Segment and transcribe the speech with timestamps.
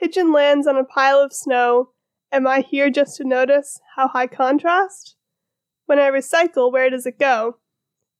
[0.00, 1.90] pigeon lands on a pile of snow,
[2.32, 5.16] am I here just to notice how high contrast?
[5.86, 7.58] When I recycle, where does it go?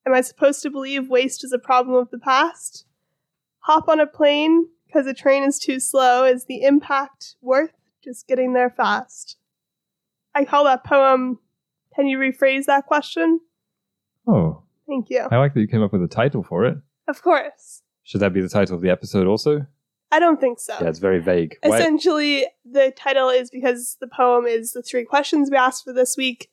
[0.06, 2.84] Am I supposed to believe waste is a problem of the past?
[3.60, 6.24] Hop on a plane because a train is too slow.
[6.24, 7.72] Is the impact worth
[8.02, 9.36] just getting there fast?
[10.34, 11.38] I call that poem.
[11.94, 13.40] Can you rephrase that question?
[14.26, 15.26] Oh, Thank you.
[15.30, 16.76] I like that you came up with a title for it.
[17.06, 17.82] Of course.
[18.02, 19.66] Should that be the title of the episode also?
[20.12, 20.76] I don't think so.
[20.80, 21.56] Yeah, it's very vague.
[21.62, 26.16] Essentially, the title is because the poem is the three questions we asked for this
[26.16, 26.50] week,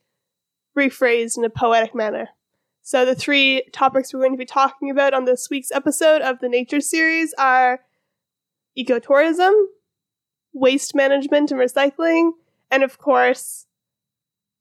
[0.77, 2.29] rephrased in a poetic manner.
[2.83, 6.39] So, the three topics we're going to be talking about on this week's episode of
[6.39, 7.81] the Nature series are
[8.77, 9.53] ecotourism,
[10.53, 12.31] waste management and recycling,
[12.69, 13.65] and of course,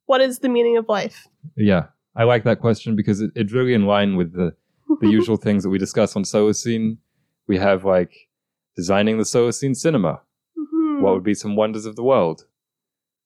[0.06, 1.28] what is the meaning of life?
[1.56, 1.86] Yeah,
[2.16, 4.54] I like that question because it, it's really in line with the,
[5.00, 6.96] the usual things that we discuss on Solacene.
[7.46, 8.28] We have like
[8.76, 10.20] designing the Solacene cinema.
[10.58, 11.00] Mhm.
[11.00, 12.46] What would be some wonders of the world?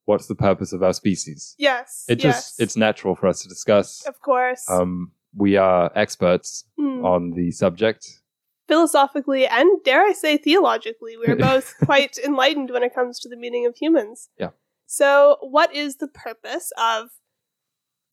[0.06, 1.54] What's the purpose of our species?
[1.59, 2.04] yes.
[2.09, 4.04] It just it's natural for us to discuss.
[4.07, 4.68] of course.
[4.70, 7.04] Um, we are experts Hmm.
[7.04, 8.20] on the subject.
[8.68, 13.37] philosophically and dare I say theologically, we're both quite enlightened when it comes to the
[13.37, 14.29] meaning of humans.
[14.38, 14.51] Yeah.
[14.87, 17.10] So, what is the purpose of,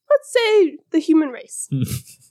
[0.09, 1.69] let's say, the human race?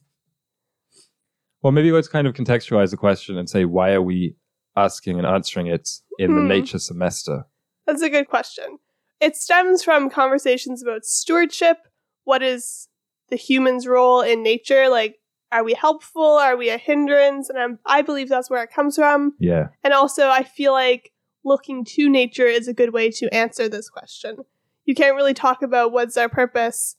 [1.62, 4.36] Well, maybe let's kind of contextualize the question and say why are we
[4.76, 5.88] asking and answering it
[6.18, 6.48] in the Hmm.
[6.48, 7.46] nature semester?
[7.86, 8.78] That's a good question.
[9.20, 11.78] It stems from conversations about stewardship.
[12.24, 12.88] What is
[13.28, 14.88] the human's role in nature?
[14.88, 15.20] Like,
[15.52, 16.22] are we helpful?
[16.22, 17.48] Are we a hindrance?
[17.48, 19.34] And I'm, I believe that's where it comes from.
[19.38, 19.68] Yeah.
[19.82, 21.12] And also, I feel like
[21.44, 24.38] looking to nature is a good way to answer this question.
[24.84, 26.96] You can't really talk about what's our purpose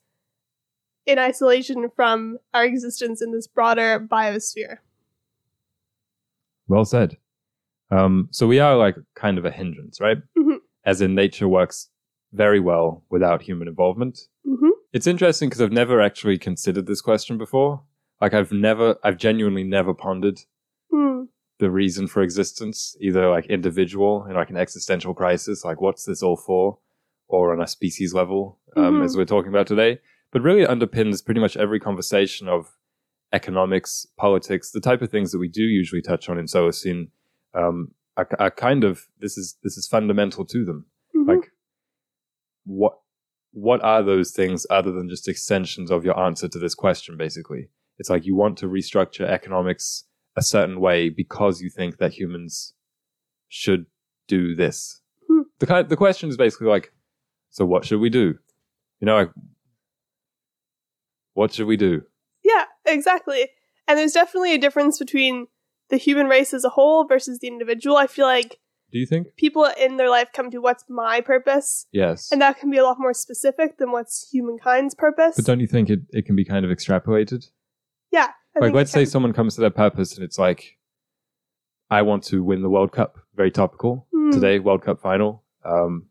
[1.06, 4.78] in isolation from our existence in this broader biosphere.
[6.68, 7.18] Well said.
[7.92, 10.18] Um, so we are like kind of a hindrance, right?
[10.38, 10.58] Mhm.
[10.86, 11.90] As in, nature works
[12.34, 14.20] very well without human involvement.
[14.46, 17.84] hmm It's interesting because I've never actually considered this question before.
[18.22, 20.40] Like, I've never, I've genuinely never pondered
[20.92, 21.24] Hmm.
[21.60, 26.22] the reason for existence, either like individual in like an existential crisis, like what's this
[26.24, 26.80] all for,
[27.28, 29.04] or on a species level, um, Mhm.
[29.06, 30.00] as we're talking about today.
[30.32, 32.78] But really it underpins pretty much every conversation of
[33.34, 37.10] economics, politics, the type of things that we do usually touch on in Solacene,
[37.54, 40.86] um, are, are kind of this is this is fundamental to them.
[41.16, 41.28] Mhm.
[41.28, 41.52] Like,
[42.66, 43.00] what
[43.52, 47.18] what are those things other than just extensions of your answer to this question?
[47.18, 52.14] Basically, it's like you want to restructure economics a certain way because you think that
[52.14, 52.74] humans
[53.48, 53.86] should
[54.28, 55.02] do this.
[55.28, 55.42] Hmm.
[55.60, 56.92] The kind, the question is basically like,
[57.50, 58.36] so what should we do?
[59.00, 59.32] You know, like,
[61.34, 62.04] what should we do?
[62.44, 63.50] Yeah, exactly.
[63.88, 65.48] And there's definitely a difference between
[65.90, 67.98] the human race as a whole versus the individual.
[67.98, 68.60] I feel like
[68.92, 69.28] Do you think?
[69.38, 72.32] people in their life come to what's my purpose, Yes.
[72.32, 75.36] and that can be a lot more specific than what's humankind's purpose.
[75.36, 77.46] but don't you think it, it can be kind of extrapolated?
[78.12, 78.32] yeah.
[78.56, 80.78] I like let's say someone comes to their purpose and it's like
[81.92, 84.32] i want to win the world cup very topical Hmm.
[84.32, 86.08] today world cup final um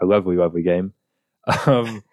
[0.00, 0.92] a lovely lovely game
[1.66, 2.04] um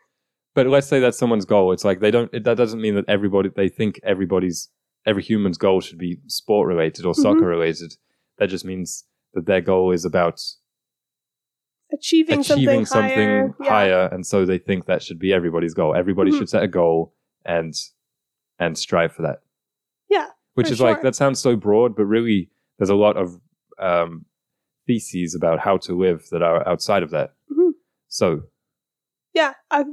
[0.56, 3.06] but let's say that's someone's goal it's like they don't it, that doesn't mean that
[3.08, 4.70] everybody they think everybody's
[5.10, 7.56] every human's goal should be sport related or soccer Mhm.
[7.58, 7.92] related
[8.38, 10.40] that just means that their goal is about
[11.92, 13.48] achieving, achieving something, higher.
[13.48, 13.70] something Yeah.
[13.70, 16.38] higher and so they think that should be everybody's goal everybody Mhm.
[16.38, 17.14] should set a goal
[17.46, 17.74] and
[18.60, 19.42] and strive for that
[20.10, 23.40] Yeah, which is like that sounds so broad but really there's a lot of
[23.80, 24.26] um
[24.86, 27.74] theses about how to live that are outside of that Mhm.
[28.08, 28.44] so
[29.34, 29.86] Yeah, I,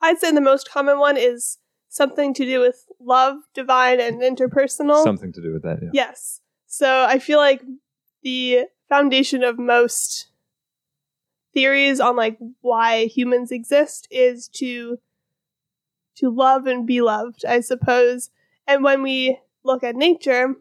[0.00, 1.58] I'd say the most common one is
[1.90, 5.02] something to do with love, divine, and interpersonal.
[5.04, 6.40] something to do with that yeah Yes.
[6.66, 7.62] So I feel like
[8.22, 10.28] the foundation of most
[11.52, 14.98] theories on like why humans exist is to
[16.16, 18.30] to love and be loved, I suppose.
[18.66, 20.54] And when we look at nature,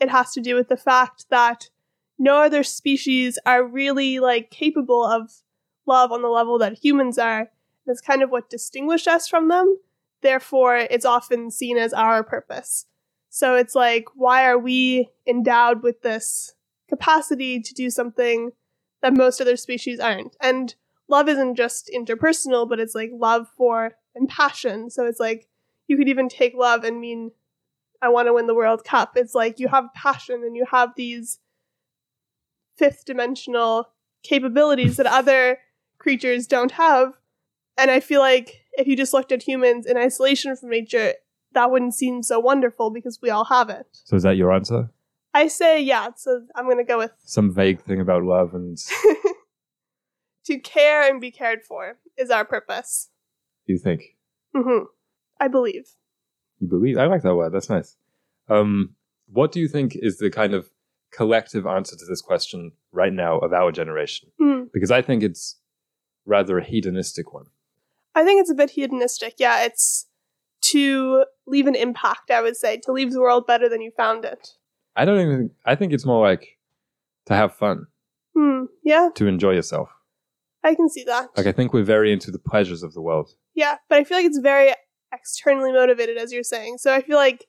[0.00, 1.70] it has to do with the fact that
[2.18, 5.30] no other species are really like capable of
[5.86, 7.50] love on the level that humans are.
[7.86, 9.78] That's kind of what distinguished us from them.
[10.26, 12.86] Therefore, it's often seen as our purpose.
[13.30, 16.52] So it's like, why are we endowed with this
[16.88, 18.50] capacity to do something
[19.02, 20.36] that most other species aren't?
[20.42, 20.74] And
[21.06, 24.90] love isn't just interpersonal, but it's like love for and passion.
[24.90, 25.46] So it's like,
[25.86, 27.30] you could even take love and mean,
[28.02, 29.12] I want to win the World Cup.
[29.14, 31.38] It's like you have passion and you have these
[32.76, 33.90] fifth dimensional
[34.24, 35.58] capabilities that other
[35.98, 37.12] creatures don't have.
[37.78, 41.14] And I feel like if you just looked at humans in isolation from nature,
[41.52, 43.86] that wouldn't seem so wonderful because we all have it.
[44.04, 44.90] so is that your answer
[45.34, 48.78] I say, yeah, so I'm going to go with some vague thing about love and
[50.46, 53.10] to care and be cared for is our purpose.
[53.66, 54.16] You think?
[54.54, 54.84] hmm
[55.38, 55.88] I believe.
[56.58, 56.96] You believe?
[56.96, 57.52] I like that word.
[57.52, 57.96] That's nice.
[58.48, 58.94] Um,
[59.26, 60.70] what do you think is the kind of
[61.12, 64.30] collective answer to this question right now of our generation?
[64.40, 64.68] Mm.
[64.72, 65.56] Because I think it's
[66.24, 67.46] rather a hedonistic one.
[68.16, 69.34] I think it's a bit hedonistic.
[69.38, 70.06] Yeah, it's
[70.62, 74.24] to leave an impact, I would say, to leave the world better than you found
[74.24, 74.48] it.
[74.96, 75.50] I don't even.
[75.66, 76.58] I think it's more like
[77.26, 77.86] to have fun,
[78.34, 78.64] Hmm.
[78.82, 79.90] Yeah, to enjoy yourself.
[80.64, 81.28] I can see that.
[81.36, 83.34] Like I think we're very into the pleasures of the world.
[83.54, 84.72] Yeah, but I feel like it's very
[85.12, 86.78] externally motivated, as you're saying.
[86.78, 87.44] So I feel like,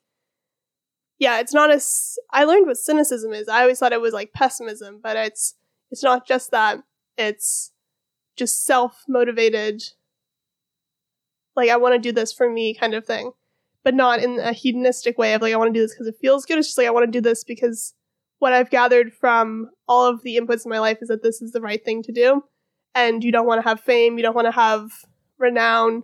[1.17, 3.47] yeah, it's not as I learned what cynicism is.
[3.47, 5.55] I always thought it was like pessimism, but it's
[5.91, 6.79] it's not just that.
[7.17, 7.71] It's
[8.35, 9.81] just self motivated.
[11.57, 13.31] Like I want to do this for me, kind of thing,
[13.83, 16.15] but not in a hedonistic way of like I want to do this because it
[16.21, 16.57] feels good.
[16.57, 17.93] It's just like I want to do this because
[18.39, 21.51] what I've gathered from all of the inputs in my life is that this is
[21.51, 22.43] the right thing to do.
[22.95, 24.89] And you don't want to have fame, you don't want to have
[25.37, 26.03] renown,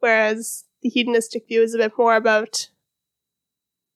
[0.00, 2.68] whereas the hedonistic view is a bit more about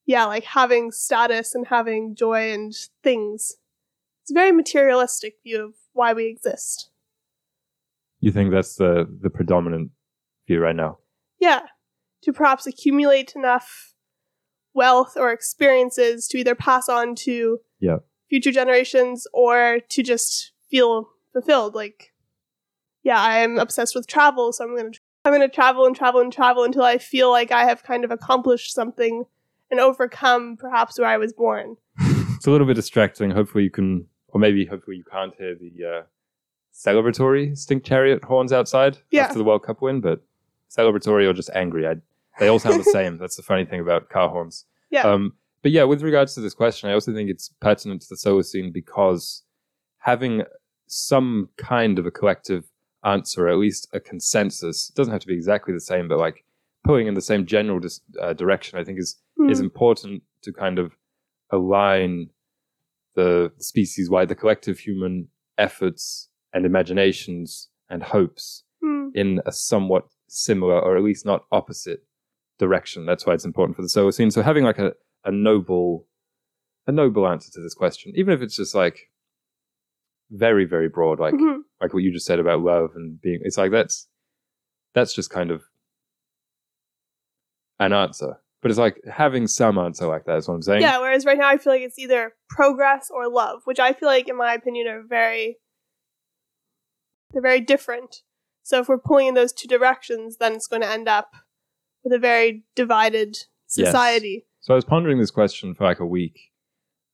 [0.06, 3.54] yeah like having status and having joy and things
[4.22, 6.90] it's a very materialistic view of why we exist
[8.20, 9.90] You think that's the the predominant
[10.46, 10.98] view right now?
[11.40, 11.60] yeah
[12.22, 13.92] to perhaps accumulate enough
[14.72, 17.98] wealth or experiences to either pass on to Yeah.
[18.30, 22.12] future generations or to just feel fulfilled like
[23.02, 26.32] yeah i'm obsessed with travel so i'm going to i'm to travel and travel and
[26.32, 29.24] travel until i feel like i have kind of accomplished something
[29.70, 31.76] and overcome perhaps where i was born
[32.36, 33.30] It's a little bit distracting.
[33.30, 36.02] Hopefully you can, or maybe hopefully you can't hear the uh,
[36.72, 39.22] celebratory stink chariot horns outside Yeah.
[39.24, 40.22] after the World Cup win, but
[40.76, 41.86] celebratory or just angry.
[41.86, 41.94] I,
[42.38, 43.18] they all sound the same.
[43.18, 44.64] That's the funny thing about car horns.
[44.90, 45.02] Yeah.
[45.02, 48.16] Um, but yeah, with regards to this question, I also think it's pertinent to the
[48.16, 49.42] Solacene because
[49.98, 50.42] having
[50.86, 52.64] some kind of a collective
[53.04, 56.18] answer, or at least a consensus, it doesn't have to be exactly the same, but
[56.18, 56.44] like
[56.84, 59.16] pulling in the same general dis- uh, direction, I think is
[59.48, 59.64] is Hmm.
[59.64, 60.92] important to kind of
[61.50, 62.30] align
[63.14, 65.28] the species wide, the collective human
[65.58, 69.08] efforts and imaginations and hopes Hmm.
[69.14, 72.04] in a somewhat similar or at least not opposite
[72.58, 73.06] direction.
[73.06, 74.32] That's why it's important for the Solacene.
[74.32, 74.92] So having like a,
[75.24, 76.06] a noble
[76.86, 79.10] a noble answer to this question, even if it's just like
[80.30, 81.60] very, very broad, like Mhm.
[81.80, 84.08] like what you just said about love and being it's like that's
[84.94, 85.62] that's just kind of
[87.78, 88.40] an answer.
[88.62, 90.80] But it's like having some answer like that is what I'm saying.
[90.80, 94.08] yeah whereas right now i feel like it's either progress or love which i feel
[94.08, 95.58] like in my opinion are very
[97.30, 98.22] they're very different
[98.64, 101.34] so if we're pulling in those two directions then it's going to end up
[102.02, 103.36] with a very divided
[103.76, 103.88] Yes.
[103.88, 106.38] society So I was pondering this question for like a week.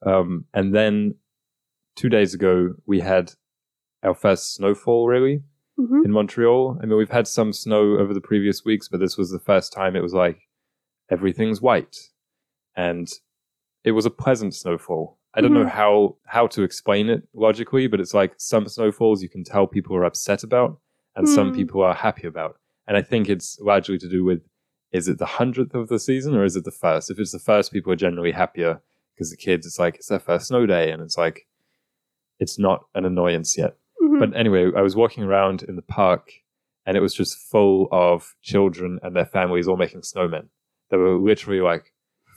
[0.05, 1.14] Um, and then
[1.97, 3.32] two days ago, we had
[4.02, 5.43] our first snowfall, really,
[5.76, 6.79] hmm in Montreal.
[6.82, 9.73] I mean, we've had some snow over the previous weeks, but this was the first
[9.73, 10.38] time it was like
[11.11, 11.97] everything's white.
[12.76, 13.08] And
[13.85, 15.19] it was a pleasant snowfall.
[15.35, 15.70] I don't know Mhm.
[15.70, 19.94] how, how to explain it logically, but it's like some snowfalls you can tell people
[19.97, 20.79] are upset about
[21.20, 21.55] and some Hmm.
[21.55, 22.58] people are happy about.
[22.88, 24.40] And I think it's largely to do with
[24.93, 27.11] is it the hundredth of the season or is it the first?
[27.12, 28.81] If it's the first, people are generally happier
[29.14, 31.46] because the kids, it's like it's their first snow day and it's like
[32.40, 33.76] it's not an annoyance yet.
[34.00, 36.33] hmm But anyway, I was walking around in the park
[36.87, 40.49] and it was just full of children and their families all making snowmen.
[40.88, 41.92] There were literally like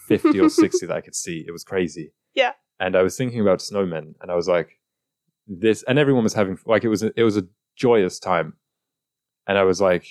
[0.07, 1.43] 50 or 60 that I could see.
[1.47, 2.11] It was crazy.
[2.35, 2.51] Yeah.
[2.79, 4.79] And I was thinking about snowmen and I was like,
[5.47, 8.53] this, and everyone was having, like, it was, a, it was a joyous time.
[9.47, 10.05] And I was like,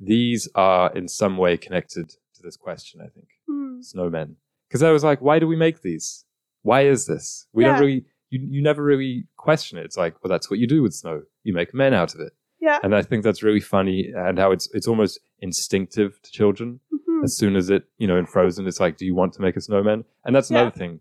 [0.00, 3.80] these are in some way connected to this question, I think Hmm.
[3.80, 4.36] snowmen
[4.68, 6.24] because I was like, why do we make these?
[6.62, 7.46] Why is this?
[7.52, 7.72] We Yeah.
[7.72, 9.84] don't really, you, you never really question it.
[9.84, 11.22] It's like, well, that's what you do with snow.
[11.44, 14.50] You make men out of it, yeah and I think that's really funny and how
[14.52, 16.80] it's it's almost instinctive to children.
[16.92, 17.24] Mhm.
[17.24, 19.56] As soon as it, you know, in Frozen, it's like, do you want to make
[19.56, 20.04] a snowman?
[20.24, 20.60] And that's Yeah.
[20.62, 21.00] another thing.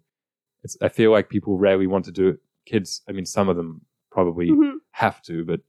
[0.64, 2.40] It's I feel like people rarely want to do it.
[2.66, 3.82] Kids, I mean, some of them
[4.12, 4.74] probably Mhm.
[4.92, 5.62] have to, but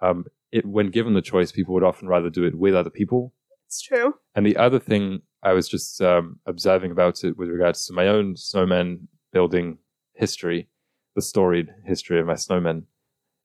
[0.00, 3.32] um, it, when given the choice, people would often rather do it with other people
[3.66, 7.86] it's true and the other thing I was just um, observing about it with regards
[7.86, 9.78] to my own snowman building
[10.14, 10.68] history,
[11.14, 12.86] the storied history of my snowman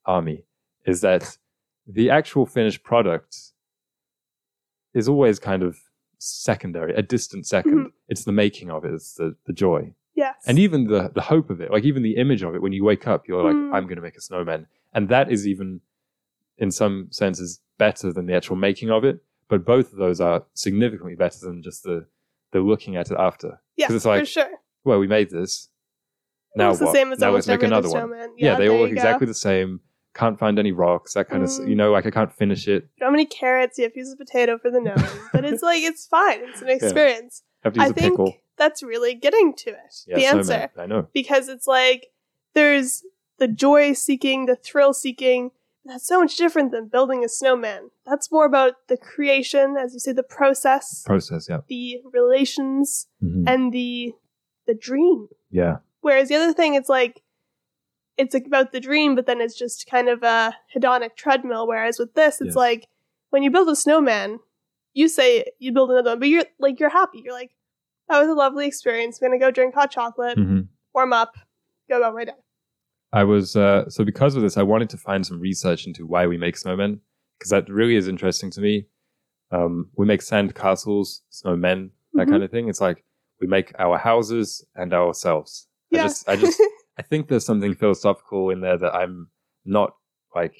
[0.05, 0.43] army,
[0.85, 1.37] is that
[1.87, 3.37] the actual finished product
[4.93, 5.77] is always kind of
[6.17, 7.91] secondary, a distant 2nd Mhm.
[8.07, 9.93] It's the making of it, it's the, the joy.
[10.15, 12.73] yes And even the, the hope of it, like even the image of it, when
[12.73, 13.73] you wake up, you're like, Mm.
[13.75, 14.67] I'm going to make a snowman.
[14.93, 15.81] And that is even,
[16.57, 19.19] in some senses, better than the actual making of it.
[19.47, 22.05] But both of those are significantly better than just the,
[22.51, 23.59] the looking at it after.
[23.77, 24.49] yeah it's like, for sure
[24.83, 25.69] well, we made this.
[26.55, 26.95] Now it's the what?
[26.95, 27.97] same as now let's make another one.
[28.07, 28.33] snowman.
[28.37, 29.81] Yeah, they all look exactly the same.
[30.13, 31.13] can't find any rocks.
[31.15, 31.67] That kind of Mm.
[31.67, 32.87] you know, like I can't finish it.
[33.01, 33.77] How many carrots?
[33.77, 36.39] You have to use a potato for the nose, but it's like it's fine.
[36.43, 37.43] It's an experience.
[37.63, 38.37] have to use I a think pickle.
[38.57, 39.95] that's really getting to it.
[40.07, 41.07] Yeah, the answer, I know.
[41.13, 42.07] because it's like
[42.53, 43.03] there's
[43.39, 45.51] the joy seeking, the thrill seeking.
[45.85, 47.91] That's so much different than building a snowman.
[48.05, 51.47] That's more about the creation, as you say, the process, Process.
[51.49, 51.59] Yeah.
[51.67, 53.43] the relations, Mhm.
[53.47, 54.13] and the
[54.67, 55.27] the dream.
[55.51, 55.77] Yeah.
[56.01, 57.21] Whereas the other thing, it's like
[58.17, 61.67] it's about the dream, but then it's just kind of a hedonic treadmill.
[61.67, 62.55] Whereas with this, it's Yes.
[62.55, 62.87] like
[63.29, 64.39] when you build a snowman,
[64.93, 67.21] you say you build another one, but you're like you're happy.
[67.23, 67.51] You're like,
[68.09, 69.21] that was a lovely experience.
[69.21, 70.61] I'm gonna go drink hot chocolate, hmm
[70.93, 71.35] warm up,
[71.89, 72.31] go about my day.
[73.13, 76.27] I was uh, so because of this, I wanted to find some research into why
[76.27, 76.99] we make snowmen
[77.37, 78.87] because that really is interesting to me.
[79.51, 82.31] Um, we make sand castles, snowmen, that Mhm.
[82.31, 82.67] kind of thing.
[82.69, 83.03] It's like
[83.39, 85.67] we make our houses and ourselves.
[85.93, 86.61] I just, I just,
[86.97, 89.29] I think there's something philosophical in there that I'm
[89.65, 89.95] not
[90.33, 90.55] like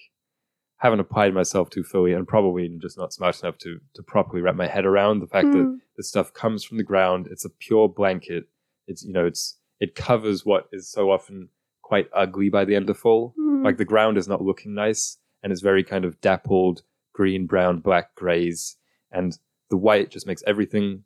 [0.77, 4.55] haven't applied myself to fully, and probably just not smart enough to to properly wrap
[4.55, 5.79] my head around the fact that Mm.
[5.97, 7.27] this stuff comes from the ground.
[7.31, 8.45] It's a pure blanket.
[8.87, 11.49] It's you know, it's it covers what is so often
[11.85, 13.35] quite ugly by the end of fall.
[13.39, 13.63] Mm.
[13.63, 16.81] Like the ground is not looking nice, and it's very kind of dappled
[17.13, 18.75] green, brown, black grays,
[19.11, 19.37] and
[19.69, 21.03] the white just makes everything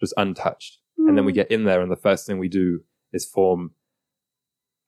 [0.00, 0.78] just untouched.
[0.98, 1.36] And then we Mm.
[1.36, 2.84] get in there, and the first thing we do
[3.14, 3.72] is form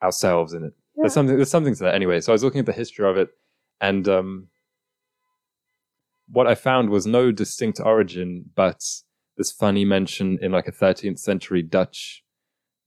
[0.02, 0.75] ourselves in it.
[0.96, 1.02] Yeah.
[1.04, 1.37] There's something.
[1.37, 2.20] There's something to that anyway.
[2.20, 3.30] So I was looking at the history of it,
[3.80, 4.49] and um,
[6.28, 8.82] what I found was no distinct origin, but
[9.38, 12.23] this funny mention in like a 13th century Dutch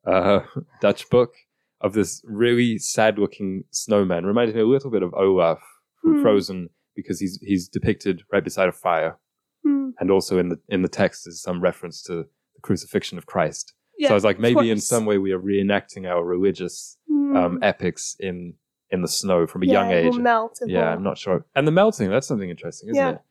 [0.06, 0.42] uh,
[0.82, 1.34] Dutch book
[1.82, 4.26] of this really sad-looking snowman.
[4.26, 5.60] Reminded me a little bit of Olaf
[6.02, 6.22] from Hmm.
[6.22, 9.18] Frozen because he's he's depicted right beside a fire,
[9.66, 9.94] Mm.
[10.00, 13.74] and also in the in the text is some reference to the crucifixion of Christ.
[13.98, 17.36] Yeah, so I was like, maybe in some way we are reenacting our religious Mm.
[17.38, 18.56] um, epics in
[18.92, 20.18] in the snow from a Yeah, young age.
[20.18, 20.60] melt.
[20.66, 21.46] Yeah, will- I'm not sure.
[21.56, 23.12] And the melting, that's something interesting, isn't Yeah.
[23.12, 23.22] it?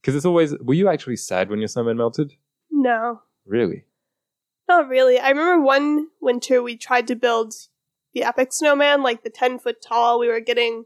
[0.00, 0.58] Because it's always.
[0.58, 2.32] Were you actually sad when your snowman melted?
[2.70, 3.84] No, Really?
[4.68, 5.18] not really.
[5.18, 7.54] I remember one winter we tried to build
[8.14, 10.18] the epic snowman, like the ten foot tall.
[10.18, 10.84] We were getting,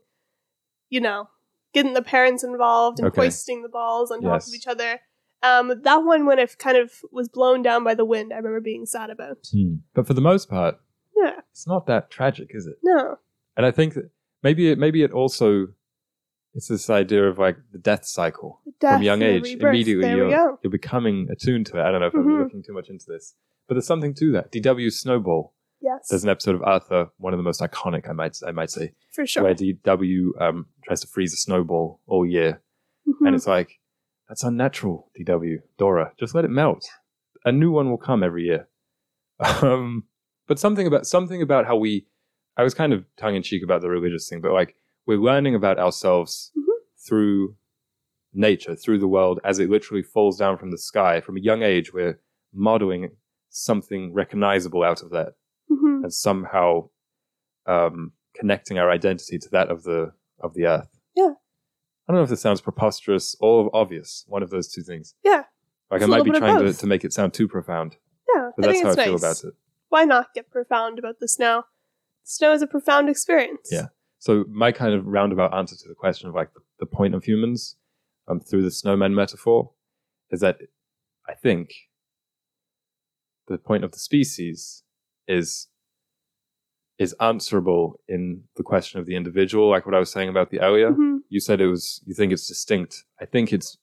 [0.89, 1.29] you know,
[1.75, 3.23] getting the parents involved and Okay.
[3.23, 5.01] hoisting the balls on top of each other.
[5.43, 8.61] Um, that one, when it kind of was blown down by the wind, I remember
[8.61, 9.47] being sad about.
[9.95, 10.77] But for the most part,
[11.17, 12.77] Yeah, it's not that tragic, is it?
[12.83, 13.17] no,
[13.57, 14.11] And I think that
[14.43, 15.69] maybe it maybe it also
[16.55, 19.43] it's this idea of like the death cycle death from young age.
[19.45, 19.69] rebirth.
[19.75, 21.83] Immediately There you're you're becoming attuned to it.
[21.83, 22.21] I don't know if Mhm.
[22.21, 23.35] I'm looking too much into this,
[23.69, 24.51] but there's something to that.
[24.51, 25.53] DW Snowball.
[25.81, 28.71] Yes, There's an episode of Arthur, one of the most iconic, I might I might
[28.71, 29.45] say, for sure.
[29.45, 32.61] where DW um, tries to freeze a snowball all year,
[33.07, 33.27] Mhm.
[33.27, 33.79] and it's like
[34.29, 35.11] that's unnatural.
[35.19, 36.85] DW Dora, just let it melt.
[37.45, 38.69] A new one will come every year.
[39.63, 40.05] Um,
[40.49, 42.07] but something about something about how we.
[42.57, 44.75] I was kind of tongue in cheek about the religious thing, but like
[45.07, 46.65] we're learning about ourselves Mhm.
[47.07, 47.57] through
[48.35, 51.21] nature, through the world as it literally falls down from the sky.
[51.21, 52.21] From a young age, we're
[52.53, 53.17] modeling
[53.49, 55.35] something recognizable out of that
[55.71, 56.03] Mhm.
[56.05, 56.89] and somehow
[57.67, 60.89] um, connecting our identity to that of the of the earth.
[61.15, 61.33] Yeah.
[62.09, 64.25] I don't know if this sounds preposterous or obvious.
[64.29, 65.15] One of those two things.
[65.25, 65.45] Yeah.
[65.91, 67.97] Like It's I might be trying to, to make it sound too profound,
[68.35, 69.43] Yeah, but I that's think how I it's feel nice.
[69.43, 69.55] about it.
[69.91, 71.65] Why not get profound about the snow?
[72.25, 73.69] Snow is a profound experience.
[73.71, 73.87] Yeah.
[74.19, 77.25] So my kind of roundabout answer to the question of like the, the point of
[77.25, 77.77] humans
[78.27, 79.73] um, through the snowman metaphor
[80.31, 80.59] is that
[81.29, 81.73] I think
[83.49, 84.83] the point of the species
[85.29, 85.69] is
[86.99, 90.61] is answerable in the question of the individual, like what I was saying about the
[90.61, 90.91] earlier.
[90.91, 91.19] Mhm.
[91.29, 93.05] You said it was you think it's distinct.
[93.21, 93.79] I think it's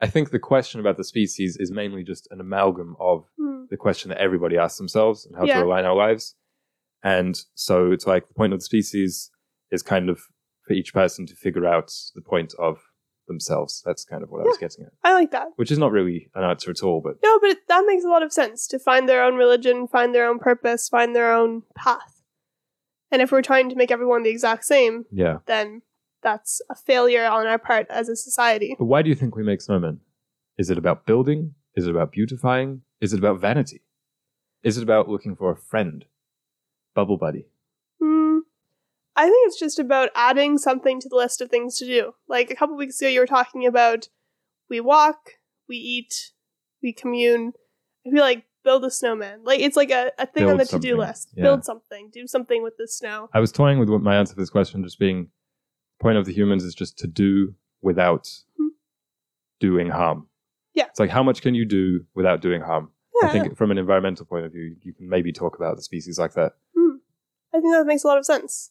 [0.00, 3.68] I think the question about the species is mainly just an amalgam of Mm.
[3.70, 5.60] the question that everybody asks themselves and how Yeah.
[5.60, 6.34] to align our lives.
[7.02, 9.30] And so it's like the point of the species
[9.70, 10.20] is kind of
[10.66, 12.82] for each person to figure out the point of
[13.26, 13.82] themselves.
[13.84, 15.48] That's kind of what I was getting at, I like that.
[15.56, 18.08] which is not really an answer at all, but No, but it, that makes a
[18.08, 21.62] lot of sense to find their own religion, find their own purpose, find their own
[21.74, 22.22] path.
[23.10, 25.38] And if we're trying to make everyone the exact same, yeah.
[25.46, 25.82] then
[26.22, 28.74] that's a failure on our part as a society.
[28.78, 29.98] But why do you think we make snowmen?
[30.58, 31.54] Is it about building?
[31.74, 32.82] Is it about beautifying?
[33.00, 33.82] Is it about vanity?
[34.62, 36.04] Is it about looking for a friend?
[36.94, 37.46] Bubble buddy.
[39.16, 42.12] I think it's just about adding something to the list of things to do.
[42.28, 44.08] Like a couple weeks ago, you were talking about
[44.68, 45.30] we walk,
[45.68, 46.32] we eat,
[46.82, 47.52] we commune.
[48.06, 49.40] I feel like build a snowman.
[49.44, 51.30] Like it's like a, a thing on the to do list.
[51.34, 51.44] yeah.
[51.44, 53.30] Build something, do something with the snow.
[53.32, 55.28] I was toying with what my answer to this question just being
[56.00, 58.68] point of the humans is just to do without Hmm.
[59.60, 60.28] doing harm.
[60.74, 60.86] Yeah.
[60.90, 62.90] It's like how much can you do without doing harm?
[63.22, 65.82] Yeah, I think from an environmental point of view, you can maybe talk about the
[65.82, 66.52] species like that.
[67.54, 68.70] I think that makes a lot of sense.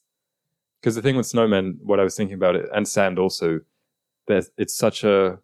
[0.85, 3.61] Because the thing with snowmen, what I was thinking about it, and sand also,
[4.27, 5.39] there's it's such a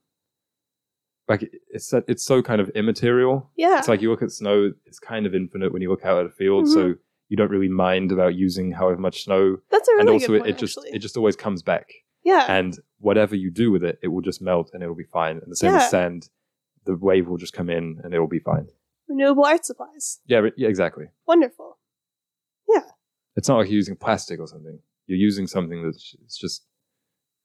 [1.27, 3.49] like it's so- it's so kind of immaterial.
[3.57, 3.79] Yeah.
[3.79, 6.27] It's like you look at snow, it's kind of infinite when you look out at
[6.27, 6.99] a field, so mm-hmm.
[7.29, 9.57] you don't really mind about using however much snow.
[9.71, 10.95] That's a and really also, good it, point, it just actually.
[10.95, 11.91] it just always comes back,
[12.23, 12.45] yeah.
[12.47, 15.39] and whatever you do with it, it will just melt and it'll be fine.
[15.39, 15.77] And the same Yeah.
[15.77, 16.29] with sand,
[16.85, 18.67] the wave will just come in and it will be fine.
[19.07, 20.19] Renewable art supplies.
[20.27, 21.05] Yeah, yeah, exactly.
[21.25, 21.79] Wonderful.
[22.69, 22.83] Yeah.
[23.35, 24.77] It's not like you're using plastic or something.
[25.11, 26.63] You're using something that's it's just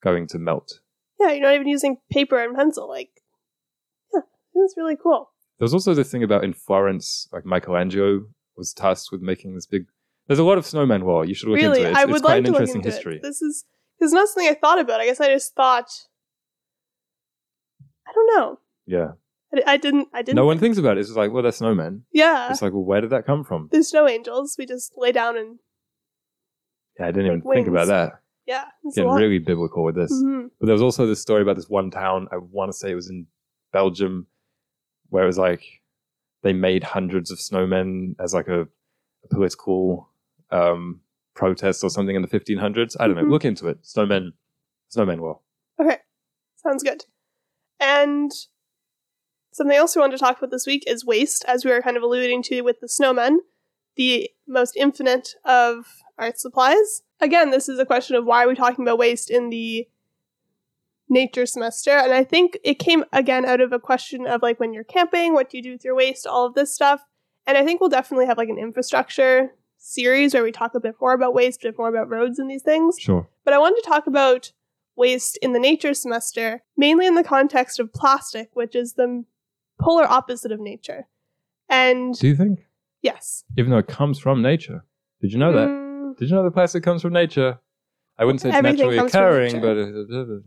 [0.01, 0.79] going to melt.
[1.19, 2.87] Yeah, you're not even using paper and pencil.
[2.87, 3.09] Like,
[4.13, 4.21] yeah,
[4.55, 5.31] that's really cool.
[5.59, 8.21] There was also the thing about in Florence, like Michelangelo
[8.55, 9.85] was tasked with making this big.
[10.27, 11.25] There's a lot of snowman lore.
[11.25, 11.91] You should look really, into it.
[11.91, 13.15] It's, I it's would quite like an to look interesting into history.
[13.17, 13.21] it.
[13.23, 13.65] This is
[13.99, 15.01] this is not something I thought about.
[15.01, 15.89] I guess I just thought.
[18.07, 18.59] I don't know.
[18.85, 19.11] Yeah.
[19.53, 20.07] I, I didn't.
[20.13, 20.35] I didn't.
[20.35, 21.01] No one thinks about it.
[21.01, 22.01] It's just like, well, they're snowmen.
[22.11, 23.69] Yeah, It's like, well, where did that come from?
[23.71, 24.55] there's snow angels.
[24.57, 25.59] We just lay down and
[26.99, 28.21] Yeah, I didn't even Like think about that.
[28.45, 28.65] yeah.
[28.95, 30.11] Getting really biblical with this.
[30.11, 30.49] Mhm.
[30.59, 32.27] But there was also this story about this one town.
[32.31, 33.27] I want to say it was in
[33.71, 34.27] Belgium,
[35.09, 35.63] where it was like
[36.43, 40.09] they made hundreds of snowmen as like a, a political
[40.51, 41.01] um,
[41.33, 42.95] protest or something in the 1500s.
[42.99, 43.23] I don't know.
[43.23, 43.29] Mhm.
[43.31, 43.83] Look into it.
[43.83, 44.31] Snowmen,
[44.95, 45.19] snowmen.
[45.19, 45.43] Well,
[45.79, 45.97] Okay,
[46.55, 47.05] sounds good.
[47.79, 48.31] And
[49.51, 51.97] something else we wanted to talk about this week is waste, as we were kind
[51.97, 53.37] of alluding to with the snowmen,
[53.97, 55.85] the most infinite of
[56.17, 57.03] art supplies.
[57.19, 59.87] Again, this is a question of why are we talking about waste in the
[61.09, 64.73] nature semester, and I think it came again out of a question of like when
[64.73, 67.05] you're camping, what do you do with your waste, all of this stuff.
[67.45, 70.95] And I think we'll definitely have like an infrastructure series where we talk a bit
[70.99, 72.97] more about waste, a bit more about roads and these things.
[72.99, 73.29] sure.
[73.45, 74.51] But I wanted to talk about
[74.97, 79.23] waste in the nature semester, mainly in the context of plastic, which is the
[79.79, 81.07] polar opposite of nature.
[81.69, 82.66] And Do you think?
[83.01, 83.43] Yes.
[83.57, 84.85] Even though it comes from nature,
[85.21, 85.67] did you know that?
[85.67, 87.59] Mm, Did you know that plastic comes from nature?
[88.17, 90.39] I wouldn't say it's Everything naturally occurring, but uh,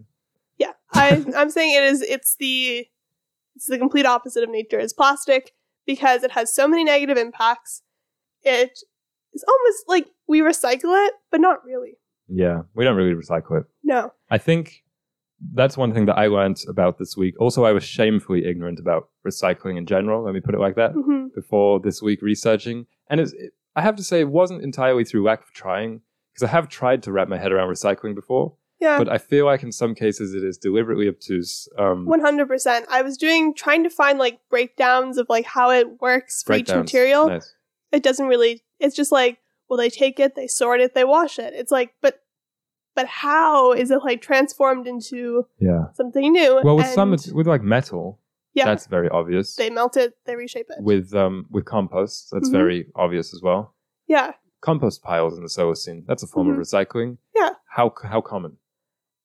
[0.59, 0.73] yeah.
[0.92, 2.87] I, I'm saying it is it's the
[3.57, 5.53] it's the complete opposite of nature is plastic
[5.87, 7.83] because it has so many negative impacts.
[8.42, 8.79] It
[9.33, 11.98] is almost like we recycle it, but not really.
[12.29, 13.66] yeah, we don't really recycle it.
[13.85, 14.12] No.
[14.31, 14.83] I think
[15.55, 17.35] that's one thing that I learned about this week.
[17.40, 20.22] Also, I was shamefully ignorant about recycling in general.
[20.24, 20.92] Let me put it like that.
[20.92, 25.05] hmm Before this week researching, and it's, it, I have to say, it wasn't entirely
[25.05, 28.55] through lack of trying because I have tried to wrap my head around recycling before,
[28.81, 28.98] Yeah.
[28.98, 31.68] but I feel like in some cases it is deliberately obtuse.
[31.79, 32.87] Um, One hundred percent.
[32.90, 36.68] I was doing trying to find like breakdowns of like how it works for each
[36.72, 37.29] material.
[37.29, 37.55] Nice.
[37.92, 38.62] It doesn't really.
[38.79, 41.53] It's just like, well, they take it, they sort it, they wash it.
[41.55, 42.20] It's like, but,
[42.94, 45.92] but how is it like transformed into Yeah.
[45.94, 46.61] something new?
[46.62, 48.18] Well, with And, some, with like metal,
[48.55, 49.55] yeah, that's very obvious.
[49.57, 50.83] they melt it, they reshape it.
[50.83, 52.53] with um with compost, that's Mhm.
[52.53, 53.74] very obvious as well.
[54.07, 56.53] yeah, Compost piles in the Solacene, that's a form Mhm.
[56.55, 57.16] of recycling.
[57.35, 57.50] Yeah.
[57.76, 58.59] How how common?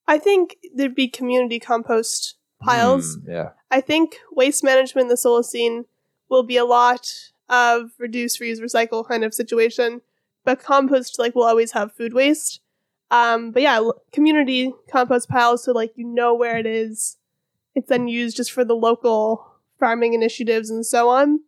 [0.07, 3.15] I think there'd be community compost piles.
[3.15, 3.49] Hmm, yeah.
[3.71, 5.85] I think waste management in the Solacene
[6.29, 10.01] will be a lot of reduce, reuse, recycle kind of situation.
[10.45, 12.61] But compost, like, will always have food waste.
[13.11, 17.17] Um, but yeah, community compost piles, so like you know where it is.
[17.75, 21.41] It's then used just for the local farming initiatives and so on.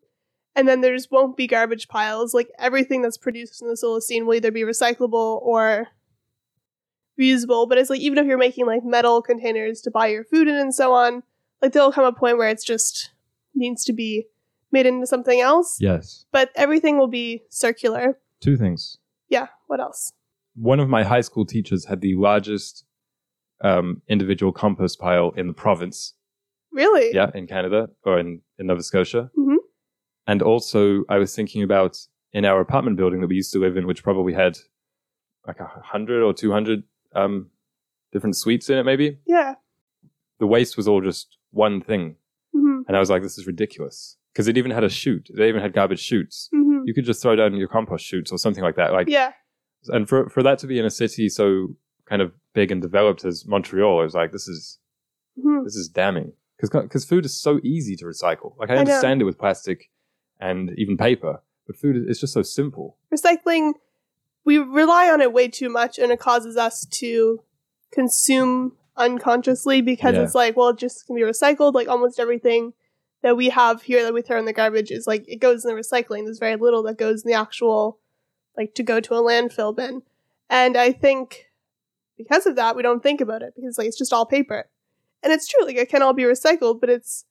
[0.55, 2.33] And then there just won't be garbage piles.
[2.33, 5.87] Like everything that's produced in the Solacene will either be recyclable or
[7.19, 7.69] reusable.
[7.69, 10.55] But it's like even if you're making like metal containers to buy your food in
[10.55, 11.23] and so on,
[11.61, 13.11] like there'll come a point where it's just
[13.55, 14.25] needs to be
[14.71, 15.77] made into something else.
[15.79, 16.25] Yes.
[16.31, 18.19] But everything will be circular.
[18.41, 18.97] Two things.
[19.29, 19.47] Yeah.
[19.67, 20.13] What else?
[20.59, 22.83] One of my high school teachers had the largest
[23.61, 26.13] um, individual compost pile in the province.
[26.71, 27.13] Really?
[27.13, 29.31] Yeah, in Canada or in, in Nova Scotia.
[29.37, 29.55] Mhm.
[30.27, 31.97] And also, I was thinking about
[32.33, 34.57] in our apartment building that we used to live in, which probably had
[35.47, 36.83] like a hundred or two hundred
[37.15, 37.49] um,
[38.11, 39.19] different suites in it, maybe.
[39.25, 39.55] Yeah.
[40.39, 42.15] The waste was all just one thing.
[42.53, 44.17] hmm And I was like, this is ridiculous.
[44.33, 45.29] Because it even had a chute.
[45.35, 46.49] They even had garbage chutes.
[46.51, 48.91] hmm You could just throw down your compost chutes or something like that.
[48.91, 49.31] Like, Yeah.
[49.89, 53.25] And for for that to be in a city so kind of big and developed
[53.25, 54.79] as Montreal, I was like, this is
[55.41, 56.33] hmm this is damning.
[56.59, 58.57] Because food is so easy to recycle.
[58.57, 58.79] Like I I know.
[58.81, 59.91] understand it with plastic
[60.39, 62.97] and even paper, but food is just so simple.
[63.13, 63.73] Recycling,
[64.43, 67.41] we rely on it way too much, and it causes us to
[67.91, 70.23] consume unconsciously because Yeah.
[70.23, 71.73] it's like, well, it just can be recycled.
[71.73, 72.73] Like almost everything
[73.21, 75.73] that we have here that we throw in the garbage is like it goes in
[75.75, 76.25] the recycling.
[76.25, 77.99] There's very little that goes in the actual,
[78.57, 80.01] like to go to a landfill bin.
[80.49, 81.45] And I think
[82.17, 84.67] because of that, we don't think about it because like it's just all paper.
[85.23, 87.25] And it's true, like it can all be recycled, but it's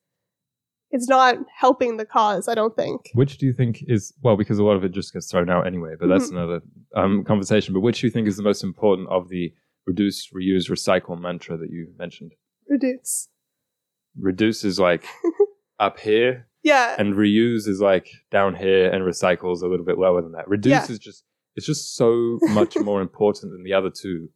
[0.91, 2.47] it's not helping the cause.
[2.49, 3.11] I don't think.
[3.15, 5.67] Which do you think is well, because a lot of it just gets thrown out
[5.67, 6.33] anyway, but that's Mhm.
[6.33, 6.61] another
[6.95, 7.75] um, conversation.
[7.75, 9.53] But which do you think is the most important of the
[9.87, 12.33] reduce, reuse, recycle mantra that you mentioned?
[12.69, 13.29] Reduce.
[14.19, 15.05] Reduce is like
[15.79, 16.97] up here, Yeah.
[16.99, 20.49] and reuse is like down here, and recycles a little bit lower than that.
[20.49, 20.93] Reduce Yeah.
[20.95, 21.25] is just
[21.57, 24.29] it's just so much more important than the other two.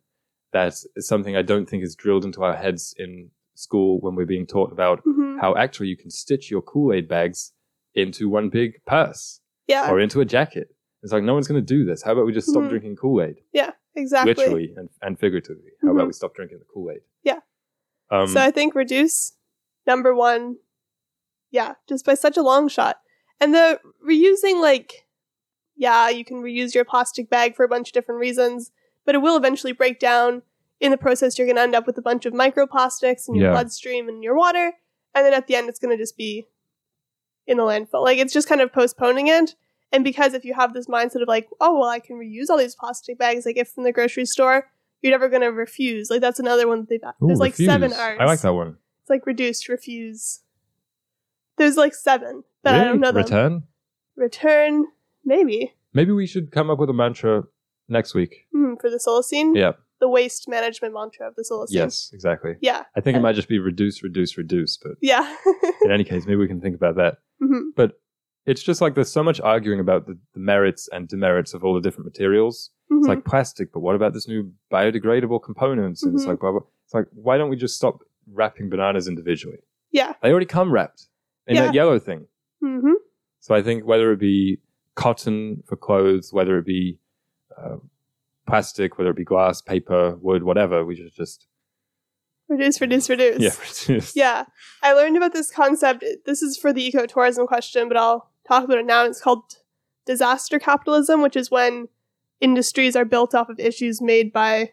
[0.53, 4.27] That it's something I don't think is drilled into our heads in school when we're
[4.35, 5.41] being taught about Mhm.
[5.41, 7.53] how actually you can stitch your Kool Aid bags
[7.95, 9.91] into one big purse Yeah.
[9.91, 10.69] or into a jacket.
[11.03, 12.03] It's like no one's going to do this.
[12.03, 12.69] How about we just stop Mhm.
[12.71, 13.73] drinking Kool Aid, Yeah.
[13.97, 14.33] Exactly.
[14.35, 15.73] literally and, and figuratively?
[15.83, 16.07] How about Mhm.
[16.09, 17.03] we stop drinking the Kool Aid?
[17.23, 17.41] Yeah.
[18.11, 19.37] Um, so I think reduce
[19.87, 20.57] number one.
[21.51, 23.01] Yeah, just by such a long shot.
[23.41, 25.07] And the reusing, like,
[25.77, 28.71] yeah, you can reuse your plastic bag for a bunch of different reasons,
[29.07, 30.43] but it will eventually break down.
[30.79, 33.47] In the process, you're going to end up with a bunch of microplastics in your
[33.47, 33.51] Yeah.
[33.53, 34.73] bloodstream and in your water.
[35.15, 36.47] And then at the end, it's going to just be
[37.47, 38.03] in the landfill.
[38.05, 39.57] Like, it's just kind of postponing it.
[39.93, 42.57] And because if you have this mindset of, like, oh, well, I can reuse all
[42.59, 44.71] these plastic bags I get from the grocery store,
[45.03, 46.11] you're never going to refuse.
[46.11, 47.93] Like, that's another one that they've ooh, There's like seven.
[47.93, 48.19] R's.
[48.21, 48.77] I like that one.
[49.03, 50.41] It's like reduce, refuse.
[51.61, 53.23] There's like seven, but I don't know them.
[53.23, 53.63] Return?
[54.17, 54.87] Return,
[55.27, 55.75] maybe.
[55.93, 57.43] Maybe we should come up with a mantra
[57.87, 58.47] next week.
[58.55, 59.55] Hmm, for the Solacene?
[59.55, 59.73] Yeah.
[60.01, 61.67] The waste management mantra of the Solacene.
[61.75, 62.55] Yes, exactly.
[62.63, 62.85] Yeah.
[62.97, 64.79] I think it might just be reduce, reduce, reduce.
[64.79, 65.37] But Yeah.
[65.85, 67.19] in any case, maybe we can think about that.
[67.43, 67.75] Mhm.
[67.77, 68.01] But
[68.47, 71.75] it's just like there's so much arguing about the, the merits and demerits of all
[71.75, 72.71] the different materials.
[72.91, 73.09] It's Mhm.
[73.11, 76.03] like plastic, but what about this new biodegradable components?
[76.03, 76.29] And it's Mhm.
[76.29, 76.61] like blah blah.
[76.87, 78.01] It's like why don't we just stop
[78.33, 79.59] wrapping bananas individually?
[79.93, 80.15] yeah.
[80.23, 81.09] They already come wrapped
[81.47, 81.67] in Yeah.
[81.67, 82.27] that yellow thing.
[82.61, 82.93] hmm
[83.41, 84.61] So I think whether it be
[84.95, 86.99] cotton for clothes, whether it be
[87.57, 87.77] uh,
[88.47, 91.47] plastic, whether it be glass, paper, wood, whatever, we should just
[92.49, 93.39] Reduce, reduce, reduce.
[93.41, 93.51] yeah,
[93.89, 94.17] reduce.
[94.17, 94.45] Yeah.
[94.83, 96.05] I learned about this concept.
[96.27, 99.05] This is for the ecotourism question, but I'll talk about it now.
[99.05, 99.45] It's called
[100.05, 101.87] disaster capitalism, which is when
[102.41, 104.73] industries are built off of issues made by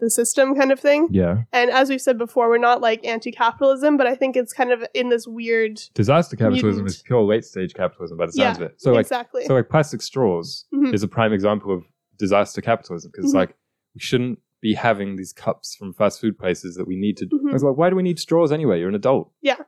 [0.00, 1.08] the system kind of thing.
[1.10, 1.42] yeah.
[1.52, 4.70] And as we've said before, we're not like anti capitalism, but I think it's kind
[4.70, 5.80] of in this weird.
[5.94, 6.88] Disaster capitalism Mutant.
[6.90, 8.80] is pure late stage capitalism by the sounds Yeah, of it.
[8.80, 9.44] So like exactly.
[9.44, 10.94] so like plastic straws Mhm.
[10.94, 11.84] is a prime example of
[12.18, 13.38] disaster capitalism because it's Mhm.
[13.38, 13.56] like
[13.94, 17.26] we shouldn't be having these cups from fast food places that we need to.
[17.26, 17.54] Mhm.
[17.54, 18.78] It's like why do we need straws anyway?
[18.80, 19.30] You're an adult.
[19.40, 19.58] Yeah,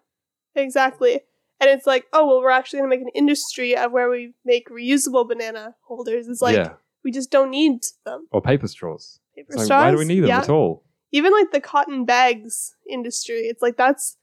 [0.54, 1.20] exactly.
[1.60, 4.32] And it's like, oh, well, we're actually going to make an industry of where we
[4.46, 6.26] make reusable banana holders.
[6.26, 8.26] It's like, yeah, we just don't need them.
[8.32, 9.19] or paper straws.
[9.40, 9.84] Paper like straws.
[9.84, 10.40] why do we need them yeah.
[10.40, 10.84] at all?
[11.12, 14.16] Even like the cotton bags industry, it's like that's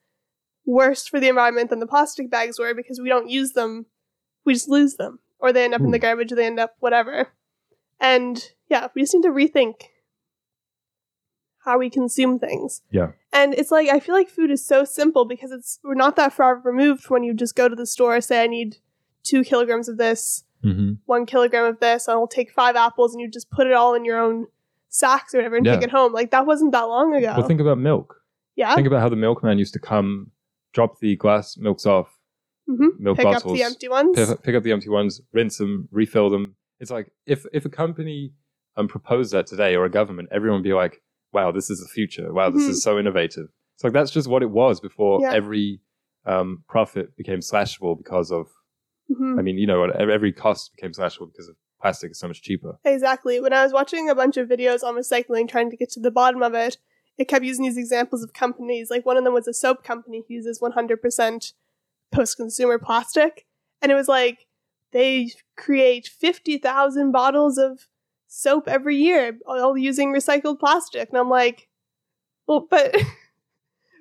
[0.65, 3.85] worse for the environment than the plastic bags were because we don't use them.
[4.45, 5.19] We just lose them.
[5.39, 7.29] Or they end up in the garbage or they end up whatever.
[7.99, 9.75] And yeah, we just need to rethink
[11.65, 12.81] how we consume things.
[12.91, 13.11] Yeah.
[13.33, 16.33] And it's like I feel like food is so simple because it's we're not that
[16.33, 18.77] far removed when you just go to the store, say I need
[19.23, 20.93] two kilograms of this, Mm-hmm.
[21.05, 23.93] one kilogram of this, and I'll take five apples, and you just put it all
[23.93, 24.47] in your own
[24.97, 25.75] sacks or whatever and Yeah.
[25.75, 26.11] take it home.
[26.13, 27.33] Like that wasn't that long ago.
[27.37, 28.15] Well, think about milk.
[28.55, 28.73] yeah.
[28.75, 30.31] Think about how the milkman used to come,
[30.73, 32.09] drop the glass milks off,
[32.67, 34.15] hmm milk Pick up bottles, the empty ones.
[34.17, 36.55] pick, pick up the empty ones, rinse them, refill them.
[36.79, 38.33] It's like if if a company
[38.75, 41.01] um proposed that today or a government, everyone would be like,
[41.33, 42.31] "Wow, this is the future.
[42.33, 42.69] Wow, this Mhm.
[42.69, 45.33] is so innovative." It's like that's just what it was before Yeah.
[45.33, 45.81] every
[46.25, 48.47] um, profit became slashable because of.
[49.09, 49.39] Mhm.
[49.39, 52.79] I mean, you know, every cost became slashable because of plastic is so much cheaper.
[52.83, 53.39] Exactly.
[53.39, 56.11] When I was watching a bunch of videos on recycling, trying to get to the
[56.11, 56.77] bottom of it,
[57.17, 58.89] it kept using these examples of companies.
[58.89, 61.53] Like one of them was a soap company who uses 100%
[62.11, 63.45] post consumer plastic.
[63.81, 64.47] And it was like
[64.91, 67.87] they create 50,000 bottles of
[68.27, 71.09] soap every year, all using recycled plastic.
[71.09, 71.67] And I'm like,
[72.47, 72.95] well, but.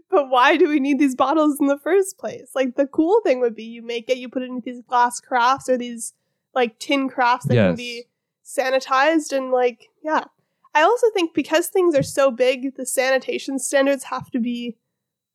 [0.08, 2.52] But why do we need these bottles in the first place?
[2.54, 5.18] Like the cool thing would be you make it, you put it in these glass
[5.18, 6.14] crafts or these
[6.56, 8.04] like tin crafts that can be
[8.44, 10.24] sanitized and like yeah.
[10.74, 14.76] I also think because things are so big the sanitation standards have to be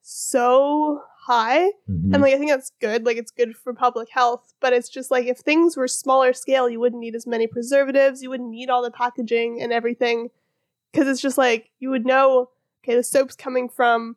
[0.01, 1.69] so high.
[1.89, 2.13] Mhm.
[2.13, 5.11] and like i think that's good like it's good for public health but it's just
[5.11, 8.69] like if things were smaller scale you wouldn't need as many preservatives you wouldn't need
[8.71, 10.29] all the packaging and everything.
[10.91, 12.49] Because it's just like you would know
[12.83, 14.15] okay the soap's coming from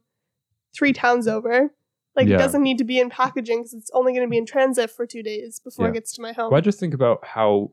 [0.74, 1.72] three towns over
[2.16, 2.36] like Yeah.
[2.36, 4.90] it doesn't need to be in packaging because it's only going to be in transit
[4.90, 5.90] for two days before Yeah.
[5.90, 7.72] it gets to my home Well, I just think about how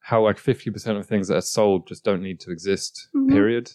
[0.00, 3.08] how like fifty percent of things that are sold just don't need to exist.
[3.14, 3.28] Mhm.
[3.30, 3.72] Period.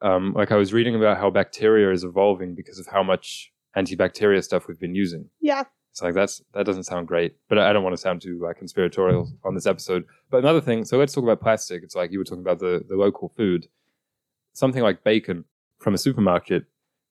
[0.00, 4.42] Um, like I was reading about how bacteria is evolving because of how much antibacterial
[4.42, 5.30] stuff we've been using.
[5.40, 8.20] yeah It's like that's that doesn't sound great, but I I don't want to sound
[8.22, 10.04] too uh, conspiratorial on this episode.
[10.30, 11.82] But another thing, so let's talk about plastic.
[11.84, 13.68] It's like you were talking about the the local food.
[14.54, 15.44] Something like bacon
[15.78, 16.64] from a supermarket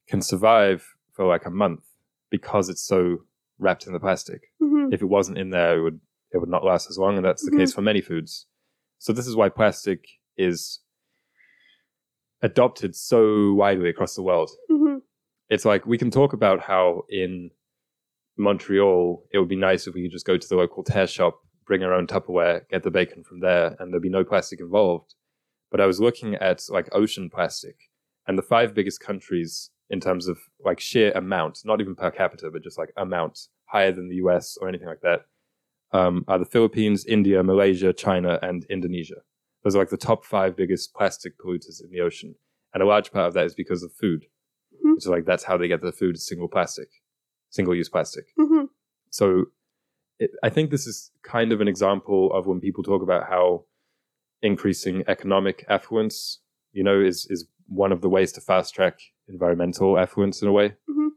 [0.07, 1.83] can survive for like a month
[2.29, 3.19] because it's so
[3.59, 4.51] wrapped in the plastic.
[4.59, 5.99] hmm If it wasn't in there, it would
[6.31, 7.57] it would not last as long, and that's the Mhm.
[7.59, 8.47] case for many foods.
[8.97, 10.79] So this is why plastic is
[12.41, 14.49] adopted so widely across the world.
[14.67, 14.97] hmm
[15.49, 17.51] It's like we can talk about how in
[18.37, 21.39] Montreal it would be nice if we could just go to the local tear shop,
[21.65, 25.13] bring our own Tupperware, get the bacon from there, and there'd be no plastic involved.
[25.69, 27.77] But I was looking at like ocean plastic,
[28.27, 32.49] and the five biggest countries in terms of like sheer amount, not even per capita,
[32.51, 35.21] but just like amount higher than the US or anything like that,
[35.91, 39.19] um, are the Philippines, India, Malaysia, China, and Indonesia.
[39.63, 42.33] Those are like the top five biggest plastic polluters in the ocean.
[42.73, 44.25] And a large part of that is because of food.
[44.83, 44.99] Mhm.
[44.99, 46.89] So like that's how they get their food, single plastic,
[47.51, 48.25] single use plastic.
[48.35, 48.65] hmm
[49.11, 49.25] So
[50.19, 53.65] it, I think this is kind of an example of when people talk about how
[54.41, 56.39] increasing economic affluence,
[56.71, 58.95] you know, is, is one of the ways to fast track
[59.27, 60.69] environmental affluence in a way.
[60.89, 61.07] Mm-hmm.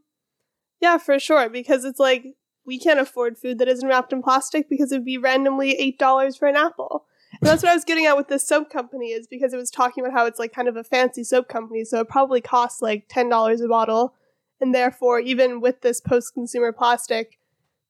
[0.81, 1.49] Yeah, for sure.
[1.49, 2.23] Because it's like
[2.65, 6.35] we can't afford food that isn't wrapped in plastic because it'd be randomly eight dollars
[6.37, 7.05] for an apple.
[7.41, 9.69] And that's what I was getting at with this soap company is because it was
[9.69, 12.81] talking about how it's like kind of a fancy soap company, so it probably costs
[12.81, 14.13] like ten dollars a bottle,
[14.61, 17.37] and therefore even with this post-consumer plastic,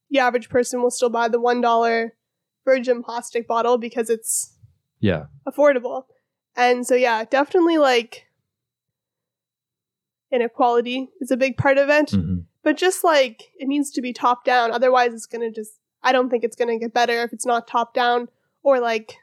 [0.09, 2.15] the average person will still buy the one dollar
[2.65, 4.55] virgin plastic bottle because it's
[4.99, 5.25] Yeah.
[5.47, 6.05] affordable.
[6.55, 8.26] And so yeah, definitely like
[10.31, 12.11] inequality is a big part of it.
[12.63, 14.71] But just like it needs to be top down.
[14.71, 17.45] Otherwise it's going to just i don't think it's going to get better if it's
[17.45, 18.27] not top down
[18.61, 19.15] or like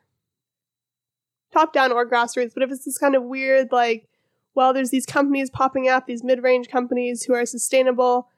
[1.53, 2.53] top down or grassroots.
[2.55, 4.09] But if it's this kind of weird like
[4.55, 8.29] well there's these companies popping up these mid-range companies who are sustainable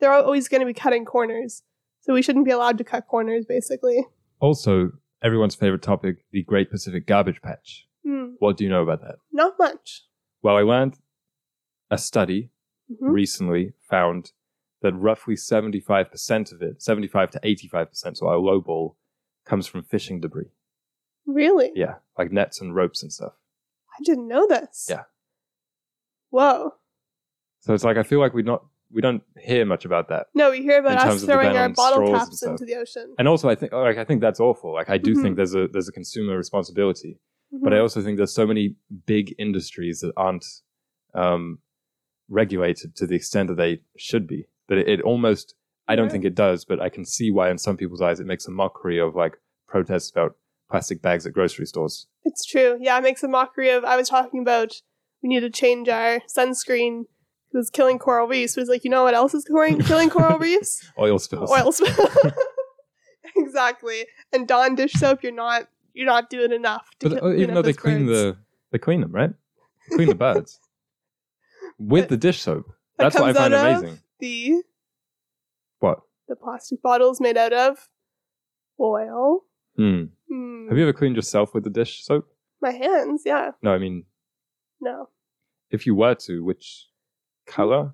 [0.00, 1.62] they're always going to be cutting corners.
[2.00, 4.06] So we shouldn't be allowed to cut corners basically.
[4.40, 7.86] Also, everyone's favorite topic, the Great Pacific Garbage Patch.
[8.04, 8.26] hmm.
[8.38, 9.16] What do you know about that?
[9.32, 10.04] not much.
[10.42, 10.98] Well, I learned
[11.90, 12.50] a study
[12.90, 13.12] Mhm.
[13.12, 14.32] recently found
[14.82, 18.96] that roughly 75% of it, 75 to 85%, so our low ball,
[19.44, 20.50] comes from fishing debris.
[21.26, 23.34] really Yeah, like nets and ropes and stuff.
[23.98, 25.04] i didn't know this Yeah.
[26.30, 26.72] whoa
[27.60, 30.28] So it's like I feel like we not we don't hear much about that.
[30.34, 33.54] no we hear about us throwing our bottle caps into the ocean And also, I
[33.56, 34.72] think like I think that's awful.
[34.72, 35.22] Like I do Mhm.
[35.22, 37.18] think there's a there's a consumer responsibility,
[37.50, 37.76] but Mhm.
[37.76, 40.44] I also think there's so many big industries that aren't
[41.14, 41.60] um,
[42.28, 44.46] regulated to the extent that they should be.
[44.68, 45.54] That it, it almost
[45.88, 46.12] I don't Yeah.
[46.12, 48.50] think it does, but I can see why in some people's eyes it makes a
[48.50, 49.36] mockery of like
[49.68, 50.36] protests about
[50.70, 52.06] plastic bags at grocery stores.
[52.24, 52.76] It's true.
[52.80, 53.84] Yeah, it makes a mockery of.
[53.84, 54.72] I was talking about
[55.22, 57.04] we need to change our sunscreen
[57.48, 58.56] because it's killing coral reefs.
[58.56, 60.84] It's like, you know what else is killing, killing coral reefs?
[60.98, 61.50] Oil spills.
[61.52, 62.16] Oil spills.
[63.36, 64.06] exactly.
[64.32, 66.86] And Dawn dish soap, you're not you're not doing enough.
[67.00, 68.36] To But ki- uh, even though they clean birds.
[68.36, 68.36] the
[68.72, 69.30] they clean them, right?
[69.92, 70.58] Clean the birds
[71.78, 72.66] with the dish soap.
[72.98, 73.98] that That's what I find out of amazing.
[74.20, 74.62] The
[75.80, 76.00] What?
[76.28, 77.88] the plastic bottles made out of
[78.80, 79.40] oil.
[79.76, 80.04] Hmm.
[80.30, 80.68] Hmm.
[80.68, 82.26] Have you ever cleaned yourself with the dish soap?
[82.62, 83.50] My hands, yeah.
[83.62, 84.04] No, I mean
[84.80, 85.08] No.
[85.70, 86.88] if you were to, which
[87.46, 87.92] color?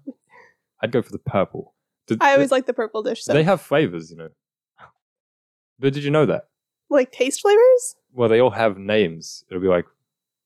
[0.81, 1.75] I'd go for the purple.
[2.07, 3.35] Did- I always like the purple dish soap.
[3.35, 4.29] They have flavors, you know.
[5.79, 6.49] But did you know that?
[6.89, 7.97] like taste flavors?
[8.13, 9.45] Well, they all have names.
[9.51, 9.87] It'll be like,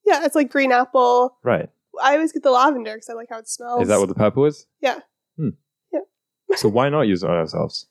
[0.05, 1.37] Yeah, it's like green apple.
[1.43, 1.69] right.
[2.03, 3.83] I always get the lavender because I like how it smells.
[3.83, 4.67] Is that what the purple is?
[4.81, 5.01] Yeah.
[5.39, 5.51] Hmm.
[5.93, 6.01] Yeah.
[6.57, 7.87] so why not use it on ourselves?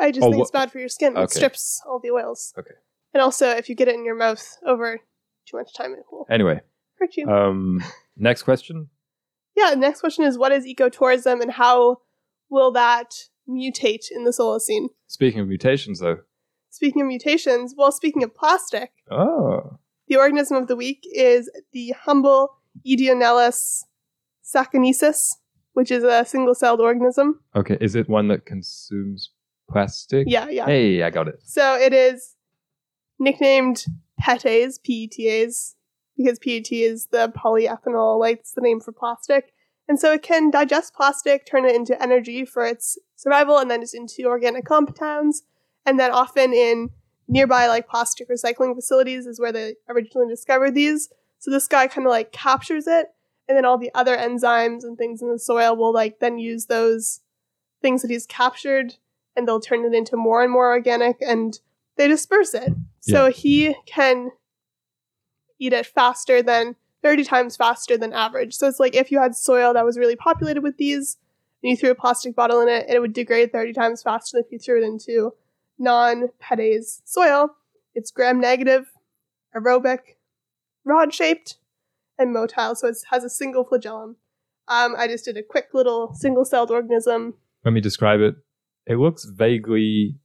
[0.00, 1.16] I just Oh, think it's bad for your skin.
[1.16, 2.52] It strips all the oils.
[2.58, 2.74] Okay.
[3.12, 4.98] And also, if you get it in your mouth over
[5.46, 6.60] too much time, it will Anyway,
[6.98, 7.28] hurt you.
[7.28, 7.82] um,
[8.16, 8.88] next question.
[9.56, 11.98] yeah, next question is what is ecotourism and how
[12.50, 13.14] will that
[13.48, 14.88] mutate in the Solacene?
[15.06, 16.18] Speaking of mutations, though.
[16.70, 21.94] Speaking of mutations, well, speaking of plastic, Oh, the organism of the week is the
[22.04, 23.52] humble Ideonella
[24.44, 25.34] sakaiensis,
[25.72, 27.40] which is a single celled organism.
[27.56, 27.78] okay.
[27.80, 29.30] Is it one that consumes
[29.70, 30.26] plastic?
[30.28, 30.66] Yeah, yeah.
[30.66, 31.40] Hey, I got it.
[31.44, 32.36] So it is
[33.18, 33.84] nicknamed
[34.22, 35.74] PETase, PETase,
[36.16, 39.52] because PET is the polyethanol, like it's the name for plastic.
[39.88, 43.80] And so it can digest plastic, turn it into energy for its survival, and then
[43.80, 45.42] just into organic compounds.
[45.84, 46.90] And then often in
[47.28, 51.10] nearby like plastic recycling facilities is where they originally discovered these.
[51.44, 53.08] So this guy kind of like captures it,
[53.46, 56.64] and then all the other enzymes and things in the soil will like then use
[56.64, 57.20] those
[57.82, 58.94] things that he's captured
[59.36, 61.60] and they'll turn it into more and more organic and
[61.98, 62.72] they disperse it.
[63.00, 63.30] So Yeah.
[63.32, 64.30] he can
[65.58, 68.54] eat it faster than 30 times faster than average.
[68.54, 71.18] So it's like if you had soil that was really populated with these
[71.62, 74.44] and you threw a plastic bottle in it, it would degrade 30 times faster than
[74.46, 75.34] if you threw it into
[75.78, 77.54] non PETase soil.
[77.94, 78.90] It's gram negative,
[79.54, 80.13] aerobic,
[80.84, 81.56] rod shaped,
[82.18, 82.76] and motile.
[82.76, 84.16] So it has a single flagellum.
[84.68, 88.34] Um, I just did a quick little single celled organism Let me describe it.
[88.86, 90.16] It looks vaguely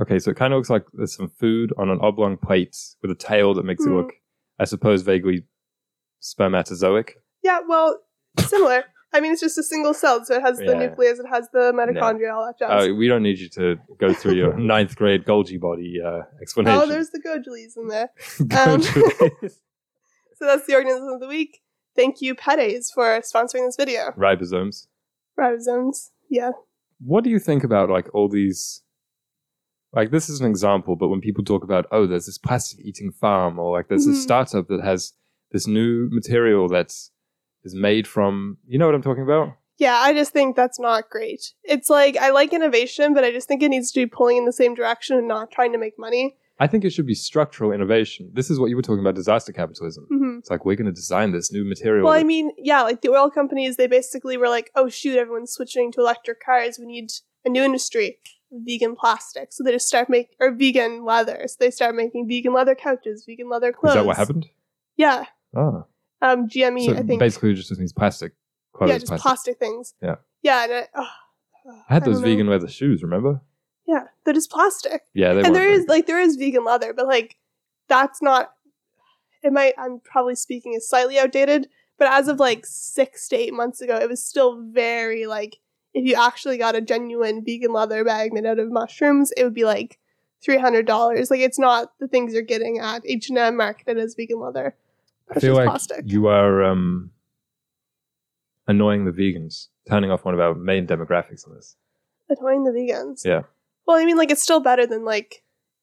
[0.00, 0.18] okay.
[0.18, 3.14] So it kind of looks like there's some food on an oblong plate with a
[3.16, 3.96] tail that makes it Hmm.
[3.96, 4.12] look,
[4.58, 5.44] I suppose, vaguely
[6.20, 7.16] spermatozoic.
[7.42, 7.98] Yeah, well,
[8.38, 8.84] similar.
[9.14, 11.70] I mean, it's just a single cell, so it has the nucleus, it has the
[11.74, 12.88] mitochondria, all that jazz.
[12.88, 16.80] Uh, we don't need you to go through your ninth grade Golgi body uh, explanation.
[16.80, 18.10] oh, there's the Gojules in there.
[18.58, 19.50] um,
[20.42, 21.60] So that's the organism of the week.
[21.94, 24.10] Thank you, PETase, for sponsoring this video.
[24.18, 24.88] ribosomes.
[25.38, 26.10] Ribosomes.
[26.28, 26.50] Yeah.
[26.98, 28.82] What do you think about like all these?
[29.92, 33.12] Like this is an example, but when people talk about oh, there's this plastic eating
[33.12, 34.14] farm, or like there's Mhm.
[34.14, 35.12] this startup that has
[35.52, 37.12] this new material that's
[37.62, 39.50] is made from, you know what I'm talking about?
[39.78, 41.52] Yeah, I just think that's not great.
[41.62, 44.44] It's like, I like innovation, but I just think it needs to be pulling in
[44.46, 46.36] the same direction and not trying to make money.
[46.62, 48.30] I think it should be structural innovation.
[48.32, 50.06] This is what you were talking about, disaster capitalism.
[50.08, 52.04] hmm It's like we're going to design this new material.
[52.04, 55.52] Well, I mean, yeah, like the oil companies, they basically were like, oh, shoot, everyone's
[55.52, 56.78] switching to electric cars.
[56.78, 57.08] We need
[57.44, 58.18] a new industry,
[58.52, 59.52] vegan plastic.
[59.52, 61.42] So they just start making, or vegan leather.
[61.48, 63.96] So they start making vegan leather couches, vegan leather clothes.
[63.96, 64.46] is that what happened?
[64.96, 65.24] Yeah.
[65.56, 65.86] Oh,
[66.20, 67.18] Um, GME, so I think.
[67.18, 68.32] basically, just means plastic.
[68.72, 69.22] Clothes, yeah, just plastic.
[69.24, 69.58] plastic.
[69.58, 69.94] things.
[70.00, 70.16] Yeah.
[70.42, 71.08] Yeah, and I, oh,
[71.90, 72.28] I had those don't know.
[72.28, 73.02] vegan leather shoes.
[73.02, 73.40] Remember?
[73.86, 75.02] Yeah, they're just plastic.
[75.14, 77.36] Yeah, they and weren't there very is like there is vegan leather, but like
[77.88, 78.52] that's not.
[79.42, 79.74] It might.
[79.76, 81.68] I'm probably speaking is slightly outdated,
[81.98, 85.58] but as of like six to eight months ago, it was still very like
[85.94, 89.52] if you actually got a genuine vegan leather bag made out of mushrooms, it would
[89.54, 89.98] be like
[90.40, 91.30] three hundred dollars.
[91.30, 94.76] Like it's not the things you're getting at H and M marketed as vegan leather.
[95.28, 96.04] I It's feel like plastic.
[96.06, 97.10] you are um,
[98.66, 101.76] annoying the vegans, turning off one of our main demographics on this.
[102.28, 103.24] Annoying the vegans.
[103.24, 103.42] Yeah.
[103.86, 105.42] Well, I mean, like it's still better than like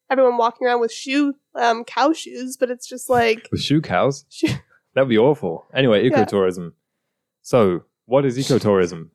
[0.09, 4.25] everyone walking around with shoe um cow shoes, but it's just like With shoe cows?
[4.29, 4.47] shoe-
[4.95, 5.65] That would be awful.
[5.73, 6.23] Anyway, Yeah.
[6.25, 6.73] ecotourism.
[7.41, 9.09] So, what is ecotourism?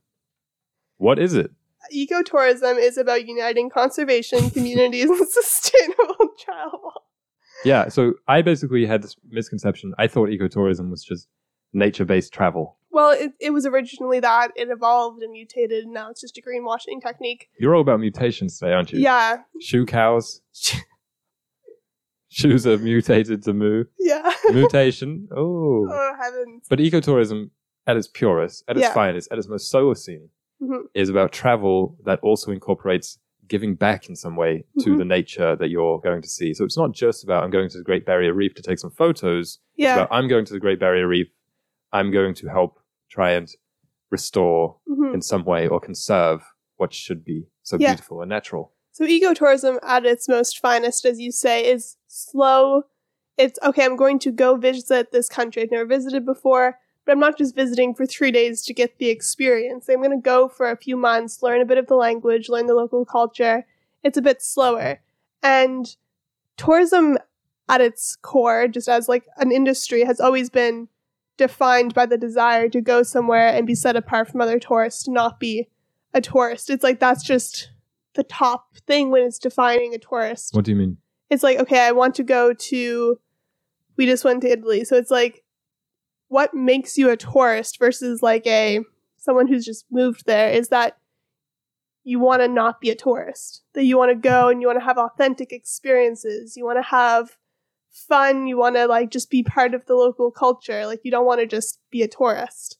[0.98, 1.50] What is it?
[1.94, 6.92] ecotourism is about uniting conservation, communities, and sustainable travel.
[7.64, 9.92] Yeah, so I basically had this misconception.
[9.98, 11.28] I thought ecotourism was just
[11.72, 12.76] nature based travel.
[12.94, 14.52] Well, it, it was originally that.
[14.54, 17.48] It evolved and mutated, and now it's just a greenwashing technique.
[17.58, 19.00] You're all about mutations today, aren't you?
[19.00, 19.38] Yeah.
[19.60, 20.40] Shoe cows.
[22.28, 23.84] Shoes are mutated to moo.
[23.98, 24.32] Yeah.
[24.52, 25.28] Mutation.
[25.36, 25.86] Oh.
[25.90, 26.66] oh, heavens.
[26.68, 27.50] But ecotourism,
[27.86, 28.92] at its purest, at its Yeah.
[28.94, 30.28] finest, at its most Solacene,
[30.62, 30.84] Mhm.
[30.94, 34.98] is about travel that also incorporates giving back in some way to Mhm.
[34.98, 36.54] the nature that you're going to see.
[36.54, 38.90] So it's not just about I'm going to the Great Barrier Reef to take some
[38.90, 39.58] photos.
[39.76, 39.94] It's Yeah.
[39.96, 41.28] about I'm going to the Great Barrier Reef.
[41.92, 42.80] I'm going to help
[43.14, 43.48] try and
[44.10, 45.14] restore Mhm.
[45.14, 46.42] in some way or conserve
[46.76, 47.90] what should be so Yeah.
[47.92, 48.72] beautiful and natural.
[48.90, 52.84] So, ecotourism at its most finest, as you say, is slow.
[53.36, 57.20] It's okay, I'm going to go visit this country I've never visited before, but I'm
[57.20, 59.88] not just visiting for three days to get the experience.
[59.88, 62.66] I'm going to go for a few months, learn a bit of the language, learn
[62.66, 63.64] the local culture.
[64.02, 65.00] It's a bit slower.
[65.42, 65.96] And
[66.56, 67.18] tourism
[67.68, 70.88] at its core, just as like an industry, has always been
[71.36, 75.10] defined by the desire to go somewhere and be set apart from other tourists, to
[75.10, 75.68] not be
[76.12, 76.70] a tourist.
[76.70, 77.70] It's like that's just
[78.14, 80.54] the top thing when it's defining a tourist.
[80.54, 80.98] What do you mean?
[81.30, 83.18] It's like, okay, I want to go to,
[83.96, 84.84] we just went to Italy.
[84.84, 85.42] So it's like,
[86.28, 88.80] what makes you a tourist versus like a,
[89.16, 90.98] someone who's just moved there is that
[92.04, 93.62] you want to not be a tourist.
[93.72, 96.56] That you want to go and you want to have authentic experiences.
[96.56, 97.36] You want to have
[97.94, 98.46] fun.
[98.46, 100.86] You want to like just be part of the local culture.
[100.86, 102.78] Like you don't want to just be a tourist.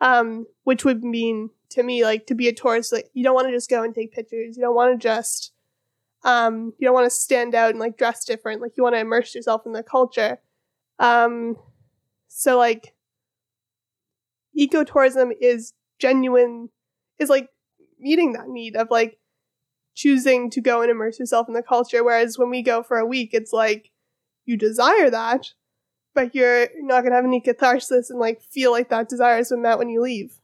[0.00, 3.48] Um, which would mean to me like to be a tourist, like you don't want
[3.48, 4.56] to just go and take pictures.
[4.56, 5.52] You don't want to just
[6.24, 8.60] um, you don't want to stand out and like dress different.
[8.60, 10.40] Like you want to immerse yourself in the culture.
[10.98, 11.56] Um,
[12.28, 12.94] so like
[14.58, 16.68] ecotourism is genuine
[17.18, 17.48] is like
[17.98, 19.18] meeting that need of like
[19.94, 23.06] choosing to go and immerse yourself in the culture whereas when we go for a
[23.06, 23.90] week it's like
[24.46, 25.52] you desire that
[26.14, 29.50] but you're not going to have any catharsis and like feel like that desire has
[29.50, 30.40] been met when you leave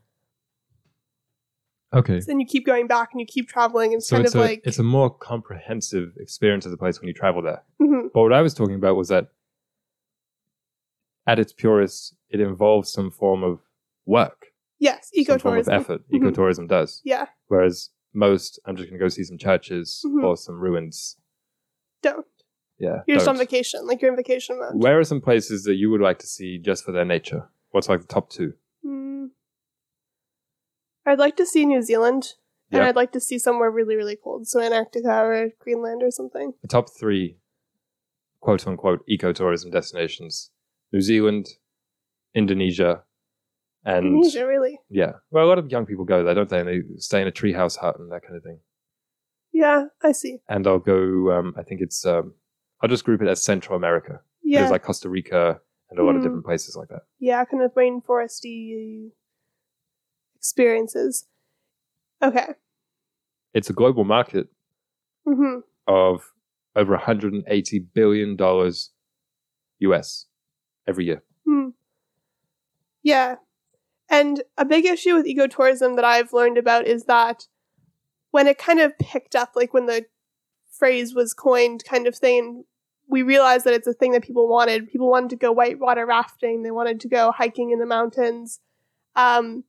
[1.92, 2.20] Okay.
[2.20, 4.34] so then you keep going back and you keep traveling and it's So kind it's
[4.34, 7.62] of a like it's a more comprehensive experience of the place when you travel there.
[7.80, 8.10] Mhm.
[8.14, 9.26] But what I was talking about was that
[11.26, 13.60] at its purest, it involves some form of
[14.06, 14.46] work,
[14.78, 16.02] yes some form of ecotourism effort.
[16.12, 16.20] Mhm.
[16.20, 17.00] Ecotourism does.
[17.04, 20.24] yeah Whereas most, I'm just going to go see some churches Mhm.
[20.24, 21.16] or some ruins.
[22.02, 22.26] don't
[22.80, 23.02] Yeah.
[23.06, 25.90] you're just on vacation like you're in vacation mode Where are some places that you
[25.90, 27.50] would like to see just for their nature?
[27.72, 28.54] What's like the top two?
[28.82, 29.26] Hmm.
[31.06, 32.34] I'd like to see New Zealand,
[32.70, 32.88] and Yeah.
[32.88, 36.54] I'd like to see somewhere really, really cold, so Antarctica or Greenland or something.
[36.62, 37.36] The top three,
[38.40, 40.50] quote unquote, ecotourism destinations
[40.92, 41.46] New Zealand,
[42.34, 43.04] Indonesia,
[43.84, 44.78] And Indonesia, really?
[44.88, 46.60] yeah, well, a lot of young people go there, don't they?
[46.60, 48.60] And they stay in a treehouse hut and that kind of thing.
[49.52, 50.38] Yeah, I see.
[50.48, 51.32] And I'll go.
[51.32, 52.06] Um, I think it's.
[52.06, 52.34] Um,
[52.82, 54.20] I'll just group it as Central America.
[54.42, 55.60] Yeah, There's like Costa Rica
[55.90, 56.26] and a lot of Hmm.
[56.28, 57.02] different places like that.
[57.18, 59.10] yeah, kind of rainforesty
[60.36, 61.26] experiences.
[62.22, 62.48] Okay.
[63.54, 64.48] It's a global market
[65.26, 66.32] hmm of
[66.76, 68.90] over 180 billion dollars
[69.80, 70.26] US
[70.86, 71.22] every year.
[71.44, 71.68] Hmm.
[73.02, 73.36] Yeah.
[74.08, 77.46] And a big issue with ecotourism that I've learned about is that
[78.30, 80.06] when it kind of picked up, like when the
[80.70, 82.64] phrase was coined, kind of thing,
[83.10, 84.88] we realized that it's a thing that people wanted.
[84.90, 88.60] People wanted to go whitewater rafting, they wanted to go hiking in the mountains.
[89.16, 89.64] Um,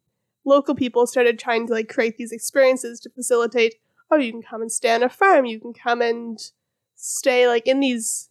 [0.46, 3.76] local people started trying to like create these experiences to facilitate
[4.12, 6.52] oh, you can come and stay on a farm, you can come and
[6.96, 8.30] stay like in these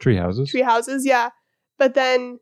[0.00, 0.50] Tree houses.
[0.50, 1.30] tree houses, yeah.
[1.78, 2.40] But then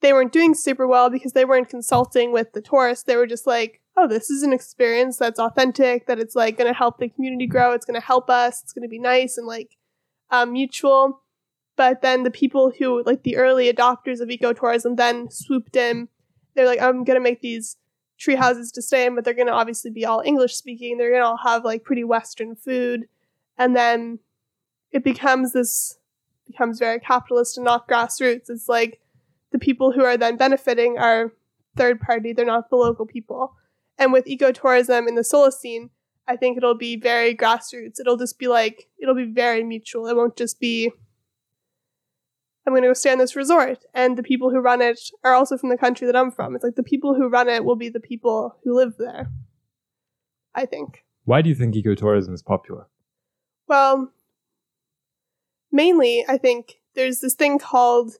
[0.00, 3.04] they weren't doing super well because they weren't consulting with the tourists.
[3.04, 6.70] They were just like, oh, this is an experience that's authentic, that it's like going
[6.70, 9.38] to help the community grow, it's going to help us, it's going to be nice
[9.38, 9.76] and like
[10.34, 11.20] um, mutual.
[11.76, 16.08] But then the people who, like the early adopters of ecotourism, then swooped in.
[16.54, 17.76] They're like, I'm going to make these
[18.16, 20.98] tree houses to stay in, but they're going to obviously be all English speaking.
[20.98, 23.08] They're going to all have like pretty Western food.
[23.58, 24.20] And then
[24.92, 25.98] it becomes this
[26.46, 28.48] becomes very capitalist and not grassroots.
[28.48, 29.00] It's like
[29.50, 31.32] the people who are then benefiting are
[31.76, 33.54] third party, they're not the local people.
[33.98, 35.90] And with ecotourism in the Solacene,
[36.26, 38.00] I think it'll be very grassroots.
[38.00, 40.06] It'll just be like, it'll be very mutual.
[40.06, 40.90] It won't just be,
[42.66, 43.84] I'm going to go stay on this resort.
[43.92, 46.54] And the people who run it are also from the country that I'm from.
[46.54, 49.30] It's like the people who run it will be the people who live there.
[50.54, 51.04] I think.
[51.24, 52.86] Why do you think ecotourism is popular?
[53.66, 54.12] Well,
[55.72, 58.14] mainly, I think there's this thing called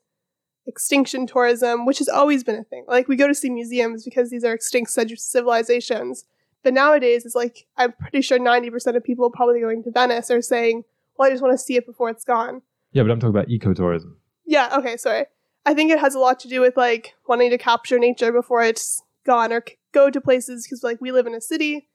[0.66, 2.84] extinction tourism, which has always been a thing.
[2.88, 6.24] Like, we go to see museums because these are extinct civilizations.
[6.64, 10.42] But nowadays, it's like, I'm pretty sure 90% of people probably going to Venice are
[10.42, 10.82] saying,
[11.16, 12.62] well, I just want to see it before it's gone.
[12.92, 14.14] Yeah, but I'm talking about ecotourism.
[14.46, 15.26] Yeah, okay, sorry.
[15.66, 18.62] I think it has a lot to do with, like, wanting to capture nature before
[18.62, 21.88] it's gone or c- go to places because, like, we live in a city.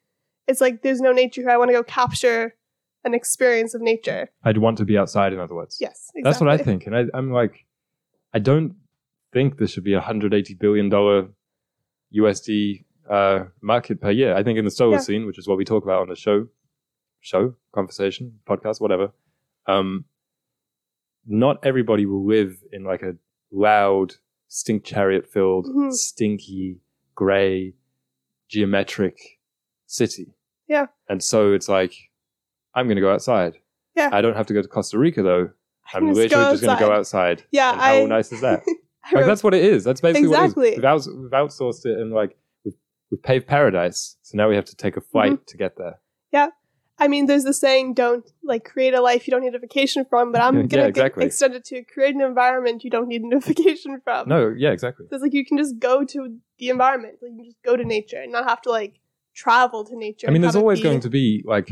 [0.48, 1.50] It's like, there's no nature here.
[1.50, 2.56] I want to go capture
[3.04, 4.30] an experience of nature.
[4.44, 5.78] I'd want to be outside, in other words.
[5.80, 6.22] Yes, exactly.
[6.24, 6.86] That's what I think.
[6.86, 7.66] And I, I'm like,
[8.34, 8.76] I don't
[9.34, 10.90] think this should be a $180 billion
[12.16, 14.36] USD uh, market per year.
[14.36, 15.02] I think in the solar Yeah.
[15.02, 16.48] scene, which is what we talk about on the show,
[17.22, 19.12] show, conversation, podcast, whatever,
[19.68, 20.06] um,
[21.26, 23.16] not everybody will live in like a
[23.52, 24.16] loud,
[24.48, 25.92] stink chariot filled, Mhm.
[25.94, 26.80] stinky,
[27.16, 27.74] grey,
[28.48, 29.18] geometric
[29.86, 30.34] city.
[30.68, 30.88] Yeah.
[31.08, 31.94] And so it's like,
[32.74, 33.58] I'm going to go outside.
[33.96, 34.10] Yeah.
[34.12, 35.50] I don't have to go to Costa Rica though.
[35.94, 37.32] I'm literally go just going to go outside.
[37.40, 37.44] outside.
[37.52, 38.06] Yeah, And how I.
[38.06, 38.64] nice is that?
[39.12, 39.84] Like that's what it is.
[39.84, 40.62] That's basically Exactly.
[40.62, 40.78] what it is.
[40.78, 42.38] We've, outs- we've outsourced it and like
[43.12, 44.18] we've, paved paradise.
[44.22, 45.44] So now we have to take a flight Mm-hmm.
[45.48, 46.00] to get there.
[46.32, 46.50] Yeah.
[47.02, 50.04] I mean, there's the saying, "Don't like create a life you don't need a vacation
[50.10, 51.26] from." But I'm Yeah, gonna g- exactly.
[51.26, 54.28] extend it to create an environment you don't need a vacation from.
[54.28, 55.06] No, yeah, exactly.
[55.10, 57.16] So it's like you can just go to the environment.
[57.22, 59.00] Like you can just go to nature and not have to like
[59.34, 60.28] travel to nature.
[60.28, 61.72] I mean, there's always be- going to be like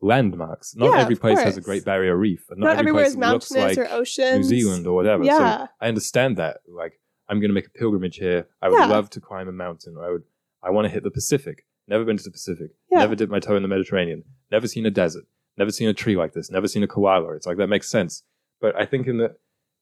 [0.00, 0.76] landmarks.
[0.76, 3.12] Not Yeah, every place has a great barrier reef, and not, not, every everywhere place
[3.12, 4.48] is mountainous like or oceans.
[4.50, 5.24] New Zealand or whatever.
[5.24, 5.58] Yeah.
[5.66, 6.58] So I understand that.
[6.68, 8.46] Like, I'm going to make a pilgrimage here.
[8.62, 8.86] I would Yeah.
[8.86, 9.96] love to climb a mountain.
[9.96, 10.22] Or I would.
[10.62, 11.64] I want to hit the Pacific.
[11.86, 12.70] Never been to the Pacific.
[12.90, 12.98] Yeah.
[12.98, 14.24] Never dipped my toe in the Mediterranean.
[14.50, 15.24] Never seen a desert.
[15.56, 16.50] Never seen a tree like this.
[16.50, 17.34] Never seen a koala.
[17.34, 18.22] It's like that makes sense.
[18.60, 19.36] But I think in the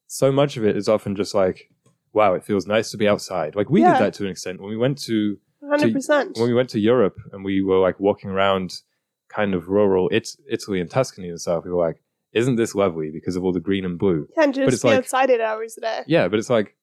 [0.06, 1.70] so much of it is often just like,
[2.12, 3.56] wow, it feels nice to be outside.
[3.56, 3.94] Like we Yeah.
[3.98, 6.36] did that to an extent when we went to Hundred percent.
[6.38, 8.74] when we went to Europe and we were like walking around
[9.28, 11.64] kind of rural it- Italy and Tuscany and stuff.
[11.64, 12.00] We were like,
[12.32, 14.28] isn't this lovely because of all the green and blue?
[14.36, 16.02] Yeah, and but it's be like- outside eight hours a day.
[16.06, 16.76] Yeah, but it's like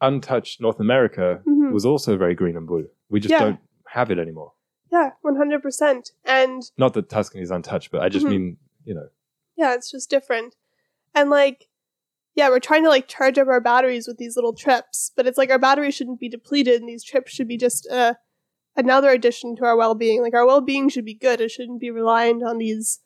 [0.00, 1.72] untouched North America Mhm.
[1.72, 2.88] was also very green and blue.
[3.08, 3.40] We just Yeah.
[3.40, 4.52] don't have it anymore.
[4.90, 6.12] Yeah, one hundred percent.
[6.24, 8.30] And Not that Tuscany is untouched, but I just Mhm.
[8.30, 9.08] mean, you know,
[9.56, 10.56] yeah, it's just different.
[11.14, 11.68] And like,
[12.34, 15.38] yeah, we're trying to like charge up our batteries with these little trips, but it's
[15.38, 18.14] like our batteries shouldn't be depleted, and these trips should be just uh,
[18.76, 20.22] another addition to our well-being.
[20.22, 23.00] Like our well-being should be good; it shouldn't be reliant on these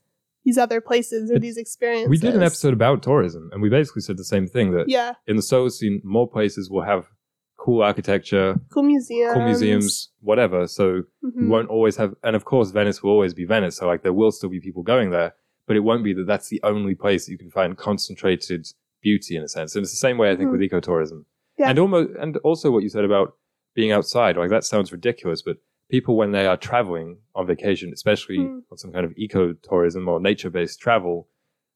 [0.45, 2.09] these other places or It's- these experiences.
[2.11, 5.14] we did an episode about tourism and we basically said the same thing that Yeah,
[5.26, 7.07] in the Solacene, more places will have
[7.57, 9.32] cool architecture, cool museums.
[9.34, 10.66] cool museums, whatever.
[10.66, 11.40] So Mhm.
[11.42, 13.76] we won't always have, and of course, Venice will always be Venice.
[13.76, 15.34] So like there will still be people going there,
[15.66, 18.66] but it won't be that that's the only place that you can find concentrated
[19.03, 19.74] beauty in a sense.
[19.74, 20.53] And it's the same way I think Mhm.
[20.59, 21.24] with ecotourism.
[21.59, 21.70] Yeah.
[21.70, 23.34] And almost, and also what you said about
[23.74, 25.57] being outside, like that sounds ridiculous, but
[25.91, 28.62] people when they are traveling on vacation, especially Mm.
[28.70, 31.28] on some kind of ecotourism or nature-based travel,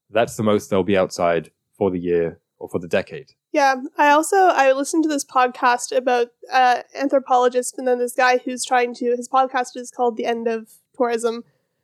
[0.09, 3.31] that's the most they'll be outside for the year or for the decade.
[3.51, 8.37] Yeah, I also I listened to this podcast about uh, anthropologists, and then this guy
[8.39, 11.43] who's trying to his podcast is called The End of Tourism,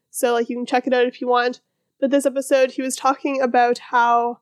[0.09, 1.61] so like you can check it out if you want.
[1.99, 4.39] But this episode, he was talking about how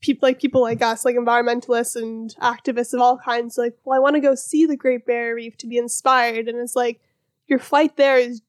[0.00, 4.00] people like people like us, like environmentalists and activists of all kinds, like, well, I
[4.00, 7.00] want to go see the Great Barrier Reef to be inspired, and it's like
[7.46, 8.42] your flight there is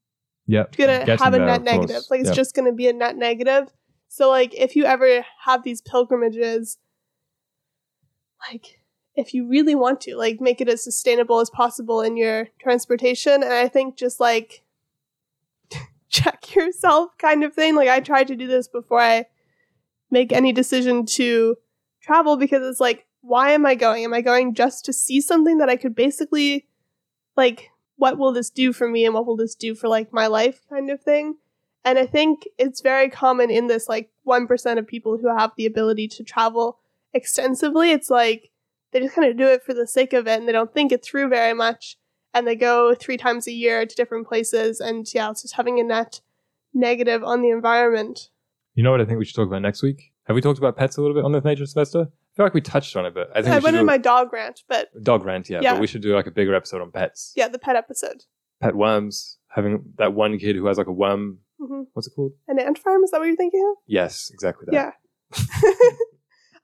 [0.48, 0.76] Yep.
[0.78, 1.66] gonna have a net course.
[1.66, 2.04] negative.
[2.10, 2.36] Like it's Yep.
[2.36, 3.72] just gonna be a net negative.
[4.08, 6.78] So like if you ever have these pilgrimages,
[8.52, 8.80] like
[9.16, 13.44] if you really want to, like make it as sustainable as possible in your transportation.
[13.44, 14.64] And I think just like
[16.10, 17.76] check yourself kind of thing.
[17.76, 19.26] Like I tried to do this before I
[20.12, 21.56] make any decision to
[22.02, 24.04] travel because it's like, why am I going?
[24.04, 26.68] Am I going just to see something that I could basically
[27.36, 30.28] like what will this do for me and what will this do for like my
[30.28, 31.36] life kind of thing?
[31.86, 35.66] And i think it's very common in this like 1% of people who have the
[35.66, 36.80] ability to travel
[37.14, 37.92] extensively.
[37.92, 38.52] It's like
[38.92, 40.92] they just kind of do it for the sake of it and they don't think
[40.92, 41.98] it through very much.
[42.34, 45.80] And they go three times a year to different places and yeah it's just having
[45.80, 46.22] a net
[46.74, 48.30] negative on the environment
[48.76, 50.12] You know what I think we should talk about next week?
[50.26, 52.02] Have we talked about pets a little bit on this nature semester?
[52.02, 53.98] I feel like we touched on it, but I think i we went do my
[53.98, 55.74] dog rant but dog rant, yeah, Yeah.
[55.74, 57.34] But we should do like a bigger episode on pets.
[57.36, 58.24] yeah the pet episode
[58.62, 59.38] Pet worms.
[59.50, 61.40] Having that one kid who has like a worm.
[61.60, 62.34] hmm What's it called?
[62.48, 64.74] an ant farm is that what you're thinking of Yes, exactly that.
[64.74, 64.92] Yeah.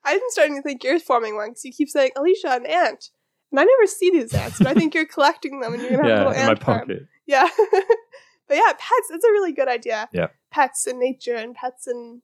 [0.03, 3.09] I'm starting to think you're forming one because you keep saying, Alicia, an ant.
[3.51, 5.97] And I never see these ants, but I think you're collecting them and you're to
[5.97, 6.79] have a Yeah, little in my ant farm.
[6.81, 7.07] pocket.
[7.25, 7.47] Yeah.
[8.47, 10.07] but yeah, pets, it's a really good idea.
[10.13, 10.27] Yeah.
[10.55, 12.21] Pets and nature and pets and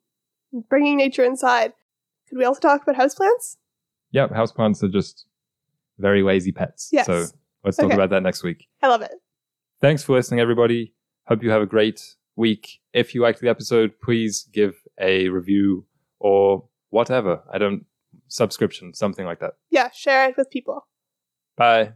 [0.69, 1.73] bringing nature inside.
[2.29, 3.57] Could we also talk about houseplants?
[4.11, 5.25] Yeah, houseplants are just
[5.99, 6.89] very lazy pets.
[6.93, 7.07] Yes.
[7.07, 7.25] So
[7.65, 7.95] let's talk Okay.
[7.95, 8.69] about that next week.
[8.81, 9.11] I love it.
[9.81, 10.93] Thanks for listening, everybody.
[11.27, 12.79] Hope you have a great week.
[12.93, 15.85] If you liked the episode, please give a review
[16.19, 17.41] or whatever.
[17.51, 17.85] I don't,
[18.29, 19.55] subscription, something like that.
[19.69, 20.87] Yeah, share it with people.
[21.57, 21.93] Bye.